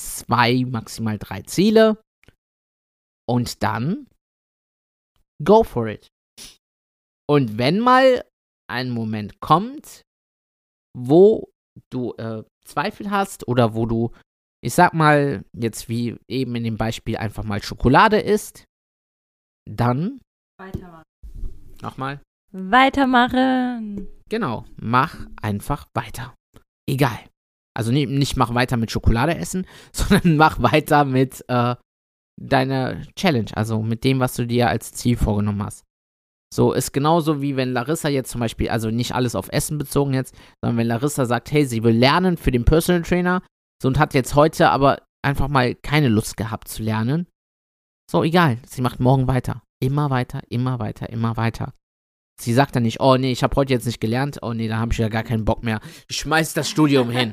zwei, 0.00 0.64
maximal 0.64 1.18
drei 1.18 1.42
Ziele 1.42 2.02
und 3.28 3.62
dann 3.62 4.08
go 5.42 5.62
for 5.62 5.88
it. 5.88 6.08
Und 7.28 7.58
wenn 7.58 7.80
mal 7.80 8.24
ein 8.70 8.90
Moment 8.90 9.40
kommt, 9.40 10.02
wo 10.96 11.50
du 11.92 12.12
äh, 12.14 12.44
Zweifel 12.66 13.10
hast 13.10 13.48
oder 13.48 13.74
wo 13.74 13.86
du, 13.86 14.12
ich 14.62 14.74
sag 14.74 14.94
mal, 14.94 15.44
jetzt 15.56 15.88
wie 15.88 16.16
eben 16.28 16.54
in 16.54 16.64
dem 16.64 16.76
Beispiel 16.76 17.16
einfach 17.16 17.44
mal 17.44 17.62
Schokolade 17.62 18.20
isst, 18.20 18.64
dann 19.68 20.20
Weitermachen. 20.58 21.02
Nochmal, 21.82 22.20
Weitermachen. 22.52 24.08
genau, 24.28 24.64
mach 24.76 25.26
einfach 25.40 25.86
weiter. 25.94 26.34
Egal. 26.88 27.18
Also 27.76 27.90
nicht, 27.90 28.08
nicht 28.08 28.36
mach 28.36 28.54
weiter 28.54 28.76
mit 28.76 28.90
Schokolade 28.90 29.36
essen, 29.36 29.66
sondern 29.92 30.36
mach 30.36 30.62
weiter 30.62 31.04
mit 31.04 31.44
äh, 31.48 31.74
deiner 32.40 33.02
Challenge, 33.16 33.50
also 33.54 33.82
mit 33.82 34.04
dem, 34.04 34.20
was 34.20 34.34
du 34.34 34.46
dir 34.46 34.68
als 34.68 34.92
Ziel 34.92 35.16
vorgenommen 35.16 35.62
hast. 35.62 35.84
So 36.52 36.72
ist 36.72 36.92
genauso 36.92 37.42
wie 37.42 37.56
wenn 37.56 37.72
Larissa 37.72 38.08
jetzt 38.08 38.30
zum 38.30 38.40
Beispiel, 38.40 38.68
also 38.68 38.90
nicht 38.90 39.12
alles 39.12 39.34
auf 39.34 39.48
Essen 39.50 39.76
bezogen 39.76 40.14
jetzt, 40.14 40.36
sondern 40.62 40.78
wenn 40.78 40.86
Larissa 40.86 41.26
sagt, 41.26 41.50
hey, 41.50 41.66
sie 41.66 41.82
will 41.82 41.96
lernen 41.96 42.36
für 42.36 42.52
den 42.52 42.64
Personal 42.64 43.02
Trainer, 43.02 43.42
so 43.82 43.88
und 43.88 43.98
hat 43.98 44.14
jetzt 44.14 44.36
heute 44.36 44.70
aber 44.70 45.02
einfach 45.24 45.48
mal 45.48 45.74
keine 45.74 46.08
Lust 46.08 46.36
gehabt 46.36 46.68
zu 46.68 46.84
lernen. 46.84 47.26
So, 48.08 48.22
egal, 48.22 48.58
sie 48.66 48.82
macht 48.82 49.00
morgen 49.00 49.26
weiter. 49.26 49.62
Immer 49.80 50.10
weiter, 50.10 50.40
immer 50.48 50.78
weiter, 50.78 51.08
immer 51.10 51.36
weiter. 51.36 51.74
Sie 52.40 52.52
sagt 52.52 52.74
dann 52.74 52.82
nicht, 52.82 53.00
oh 53.00 53.16
nee, 53.16 53.32
ich 53.32 53.42
habe 53.42 53.54
heute 53.56 53.72
jetzt 53.72 53.86
nicht 53.86 54.00
gelernt, 54.00 54.38
oh 54.42 54.52
nee, 54.52 54.68
da 54.68 54.78
habe 54.78 54.92
ich 54.92 54.98
ja 54.98 55.08
gar 55.08 55.22
keinen 55.22 55.44
Bock 55.44 55.62
mehr. 55.62 55.80
Ich 56.08 56.16
schmeiß 56.16 56.54
das 56.54 56.68
Studium 56.68 57.10
hin. 57.10 57.32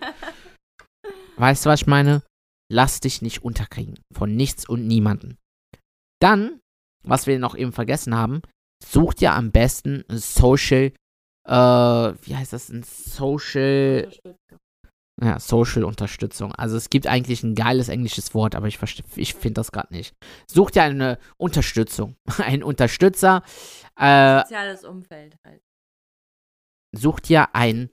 Weißt 1.38 1.66
du, 1.66 1.70
was 1.70 1.82
ich 1.82 1.88
meine? 1.88 2.24
Lass 2.72 3.00
dich 3.00 3.22
nicht 3.22 3.44
unterkriegen. 3.44 4.00
Von 4.14 4.36
nichts 4.36 4.68
und 4.68 4.88
niemanden. 4.88 5.38
Dann, 6.22 6.60
was 7.04 7.26
wir 7.26 7.40
noch 7.40 7.56
eben 7.56 7.72
vergessen 7.72 8.16
haben, 8.16 8.42
such 8.84 9.16
dir 9.16 9.34
am 9.34 9.52
besten 9.52 10.04
ein 10.08 10.20
Social, 10.20 10.94
äh, 11.48 11.54
wie 11.54 12.36
heißt 12.36 12.54
das? 12.54 12.70
Ein 12.70 12.84
Social, 12.84 14.12
ja, 15.24 15.40
Social 15.40 15.84
Unterstützung. 15.84 16.54
Also 16.56 16.78
es 16.78 16.90
gibt 16.90 17.06
eigentlich 17.08 17.44
ein 17.44 17.54
geiles 17.56 17.90
englisches 17.90 18.34
Wort, 18.34 18.56
aber 18.56 18.68
ich, 18.68 18.80
ich 19.16 19.34
finde 19.36 19.56
das 19.56 19.72
gerade 19.72 19.94
nicht. 19.94 20.14
Such 20.50 20.72
dir 20.72 20.84
eine 20.84 21.20
Unterstützung. 21.38 22.16
Ein 22.40 22.64
Unterstützer. 22.64 23.44
Äh, 24.00 24.40
Soziales 24.42 24.84
Umfeld 24.84 25.36
halt. 25.46 25.62
such 26.96 27.20
dir 27.20 27.54
ein 27.54 27.90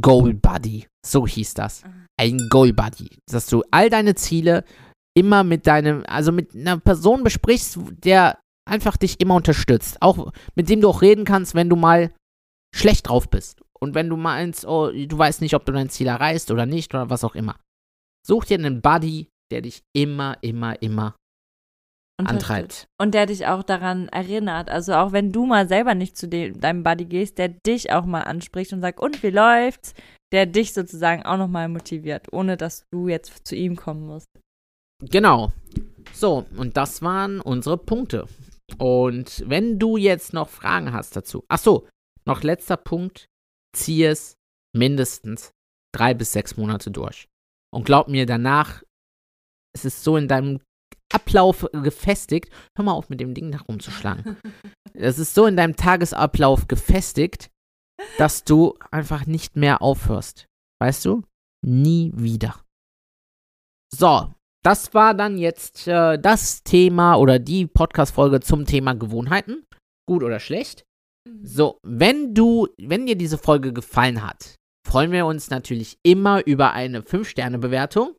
Goal 0.00 0.34
Buddy. 0.34 0.86
So 1.04 1.26
hieß 1.26 1.54
das. 1.54 1.82
Ein 2.20 2.38
Goal 2.50 2.72
Buddy. 2.72 3.18
Dass 3.30 3.46
du 3.46 3.64
all 3.70 3.88
deine 3.88 4.14
Ziele 4.14 4.64
immer 5.16 5.44
mit 5.44 5.66
deinem, 5.66 6.04
also 6.06 6.32
mit 6.32 6.54
einer 6.54 6.78
Person 6.78 7.24
besprichst, 7.24 7.78
der 8.04 8.38
einfach 8.68 8.96
dich 8.96 9.20
immer 9.20 9.34
unterstützt. 9.34 10.00
Auch 10.00 10.32
mit 10.54 10.68
dem 10.68 10.80
du 10.80 10.88
auch 10.88 11.02
reden 11.02 11.24
kannst, 11.24 11.54
wenn 11.54 11.68
du 11.68 11.76
mal 11.76 12.12
schlecht 12.74 13.08
drauf 13.08 13.28
bist. 13.28 13.60
Und 13.82 13.96
wenn 13.96 14.08
du 14.08 14.16
meinst, 14.16 14.64
oh, 14.64 14.92
du 14.92 15.18
weißt 15.18 15.40
nicht, 15.40 15.54
ob 15.54 15.66
du 15.66 15.72
dein 15.72 15.88
Ziel 15.88 16.06
erreichst 16.06 16.52
oder 16.52 16.66
nicht 16.66 16.94
oder 16.94 17.10
was 17.10 17.24
auch 17.24 17.34
immer. 17.34 17.58
Such 18.24 18.44
dir 18.44 18.58
einen 18.58 18.80
Buddy, 18.80 19.28
der 19.50 19.62
dich 19.62 19.82
immer, 19.92 20.38
immer, 20.40 20.80
immer 20.80 21.16
antreibt. 22.16 22.86
Und 23.00 23.14
der 23.14 23.26
dich 23.26 23.48
auch 23.48 23.64
daran 23.64 24.08
erinnert. 24.08 24.70
Also 24.70 24.94
auch 24.94 25.10
wenn 25.10 25.32
du 25.32 25.46
mal 25.46 25.66
selber 25.68 25.96
nicht 25.96 26.16
zu 26.16 26.28
dem, 26.28 26.60
deinem 26.60 26.84
Buddy 26.84 27.06
gehst, 27.06 27.38
der 27.38 27.48
dich 27.48 27.90
auch 27.90 28.04
mal 28.04 28.20
anspricht 28.20 28.72
und 28.72 28.80
sagt, 28.80 29.00
und 29.00 29.20
wie 29.24 29.30
läuft's? 29.30 29.94
Der 30.32 30.46
dich 30.46 30.72
sozusagen 30.72 31.24
auch 31.24 31.36
nochmal 31.36 31.68
motiviert, 31.68 32.32
ohne 32.32 32.56
dass 32.56 32.84
du 32.92 33.08
jetzt 33.08 33.46
zu 33.46 33.56
ihm 33.56 33.74
kommen 33.74 34.06
musst. 34.06 34.28
Genau. 35.10 35.52
So, 36.12 36.46
und 36.56 36.76
das 36.76 37.02
waren 37.02 37.40
unsere 37.40 37.78
Punkte. 37.78 38.28
Und 38.78 39.42
wenn 39.48 39.80
du 39.80 39.96
jetzt 39.96 40.32
noch 40.32 40.48
Fragen 40.48 40.92
hast 40.92 41.16
dazu. 41.16 41.44
Ach 41.48 41.58
so, 41.58 41.88
noch 42.24 42.44
letzter 42.44 42.76
Punkt. 42.76 43.26
Zieh 43.74 44.04
es 44.04 44.36
mindestens 44.74 45.52
drei 45.94 46.14
bis 46.14 46.32
sechs 46.32 46.56
Monate 46.56 46.90
durch. 46.90 47.28
Und 47.72 47.84
glaub 47.84 48.08
mir, 48.08 48.26
danach 48.26 48.82
es 49.74 49.84
ist 49.84 50.04
so 50.04 50.16
in 50.16 50.28
deinem 50.28 50.60
Ablauf 51.12 51.66
gefestigt. 51.72 52.50
Hör 52.76 52.84
mal 52.84 52.92
auf, 52.92 53.08
mit 53.08 53.20
dem 53.20 53.34
Ding 53.34 53.50
nach 53.50 53.68
rumzuschlagen. 53.68 54.36
Es 54.94 55.18
ist 55.18 55.34
so 55.34 55.46
in 55.46 55.56
deinem 55.56 55.74
Tagesablauf 55.74 56.68
gefestigt, 56.68 57.50
dass 58.18 58.44
du 58.44 58.78
einfach 58.90 59.24
nicht 59.24 59.56
mehr 59.56 59.80
aufhörst. 59.80 60.48
Weißt 60.82 61.06
du? 61.06 61.22
Nie 61.64 62.12
wieder. 62.14 62.62
So, 63.90 64.34
das 64.62 64.92
war 64.92 65.14
dann 65.14 65.38
jetzt 65.38 65.88
äh, 65.88 66.18
das 66.18 66.62
Thema 66.62 67.14
oder 67.14 67.38
die 67.38 67.66
Podcast-Folge 67.66 68.40
zum 68.40 68.66
Thema 68.66 68.92
Gewohnheiten. 68.94 69.64
Gut 70.06 70.22
oder 70.22 70.40
schlecht. 70.40 70.84
So, 71.42 71.78
wenn 71.82 72.34
du, 72.34 72.68
wenn 72.80 73.06
dir 73.06 73.16
diese 73.16 73.38
Folge 73.38 73.72
gefallen 73.72 74.26
hat, 74.26 74.56
freuen 74.86 75.12
wir 75.12 75.26
uns 75.26 75.50
natürlich 75.50 75.98
immer 76.02 76.44
über 76.46 76.72
eine 76.72 77.00
5-Sterne-Bewertung 77.02 78.14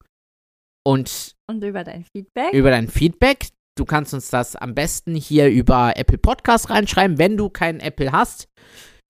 und 0.86 1.34
Und 1.50 1.64
über 1.64 1.84
dein 1.84 2.06
Feedback. 2.06 2.54
über 2.54 2.70
dein 2.70 2.88
Feedback. 2.88 3.50
Du 3.78 3.86
kannst 3.86 4.14
uns 4.14 4.30
das 4.30 4.56
am 4.56 4.76
besten 4.76 5.16
hier 5.16 5.50
über 5.50 5.94
Apple 5.98 6.18
Podcast 6.18 6.70
reinschreiben. 6.70 7.18
Wenn 7.18 7.38
du 7.38 7.50
keinen 7.50 7.80
Apple 7.80 8.12
hast, 8.12 8.48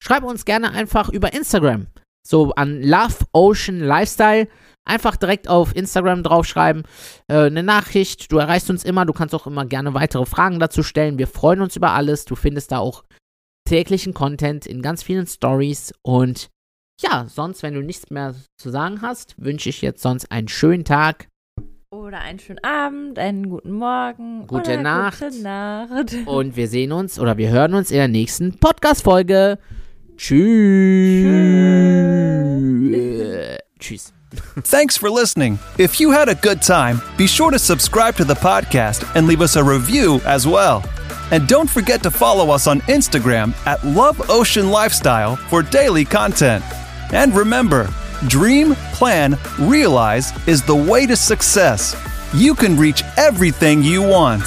schreib 0.02 0.24
uns 0.24 0.44
gerne 0.44 0.72
einfach 0.72 1.08
über 1.10 1.32
Instagram. 1.34 1.86
So 2.26 2.52
an 2.54 2.82
Love 2.82 3.26
Ocean 3.32 3.80
Lifestyle. 3.80 4.48
Einfach 4.86 5.16
direkt 5.16 5.48
auf 5.48 5.74
Instagram 5.76 6.22
draufschreiben. 6.22 6.82
Äh, 7.28 7.46
eine 7.46 7.62
Nachricht. 7.62 8.32
Du 8.32 8.38
erreichst 8.38 8.70
uns 8.70 8.84
immer. 8.84 9.04
Du 9.06 9.12
kannst 9.12 9.34
auch 9.34 9.46
immer 9.46 9.66
gerne 9.66 9.94
weitere 9.94 10.26
Fragen 10.26 10.58
dazu 10.58 10.82
stellen. 10.82 11.18
Wir 11.18 11.26
freuen 11.26 11.60
uns 11.60 11.76
über 11.76 11.92
alles. 11.92 12.24
Du 12.24 12.34
findest 12.34 12.72
da 12.72 12.78
auch 12.78 13.04
täglichen 13.64 14.14
Content 14.14 14.66
in 14.66 14.82
ganz 14.82 15.02
vielen 15.02 15.26
Stories. 15.26 15.92
Und 16.02 16.50
ja, 17.00 17.26
sonst, 17.28 17.62
wenn 17.62 17.74
du 17.74 17.82
nichts 17.82 18.10
mehr 18.10 18.34
zu 18.56 18.70
sagen 18.70 19.02
hast, 19.02 19.34
wünsche 19.38 19.68
ich 19.68 19.82
jetzt 19.82 20.02
sonst 20.02 20.30
einen 20.30 20.48
schönen 20.48 20.84
Tag. 20.84 21.28
Oder 21.90 22.20
einen 22.20 22.38
schönen 22.38 22.62
Abend, 22.64 23.18
einen 23.18 23.48
guten 23.48 23.72
Morgen. 23.72 24.46
Gute 24.46 24.72
oder 24.72 24.82
Nacht. 24.82 25.20
Gute 25.20 25.42
Nacht. 25.42 26.14
Und 26.26 26.56
wir 26.56 26.68
sehen 26.68 26.92
uns 26.92 27.18
oder 27.18 27.36
wir 27.36 27.50
hören 27.50 27.74
uns 27.74 27.90
in 27.90 27.96
der 27.96 28.08
nächsten 28.08 28.58
Podcast-Folge. 28.58 29.58
Tschüss. 30.16 31.24
Tschüss. 33.78 34.12
Thanks 34.64 34.96
for 34.96 35.08
listening. 35.08 35.58
If 35.78 36.00
you 36.00 36.12
had 36.12 36.28
a 36.28 36.34
good 36.34 36.60
time, 36.60 37.00
be 37.16 37.26
sure 37.28 37.52
to 37.52 37.58
subscribe 37.58 38.16
to 38.16 38.24
the 38.24 38.34
podcast 38.34 39.04
and 39.14 39.28
leave 39.28 39.40
us 39.40 39.56
a 39.56 39.62
review 39.62 40.20
as 40.24 40.46
well. 40.46 40.82
And 41.30 41.48
don't 41.48 41.68
forget 41.68 42.02
to 42.02 42.10
follow 42.10 42.50
us 42.50 42.66
on 42.66 42.80
Instagram 42.82 43.54
at 43.66 43.84
Love 43.84 44.30
Ocean 44.30 44.70
Lifestyle 44.70 45.36
for 45.36 45.62
daily 45.62 46.04
content. 46.04 46.64
And 47.12 47.34
remember, 47.34 47.88
dream, 48.28 48.74
plan, 48.92 49.38
realize 49.58 50.32
is 50.46 50.62
the 50.62 50.74
way 50.74 51.06
to 51.06 51.16
success. 51.16 51.96
You 52.34 52.54
can 52.54 52.76
reach 52.76 53.02
everything 53.16 53.82
you 53.82 54.02
want. 54.02 54.42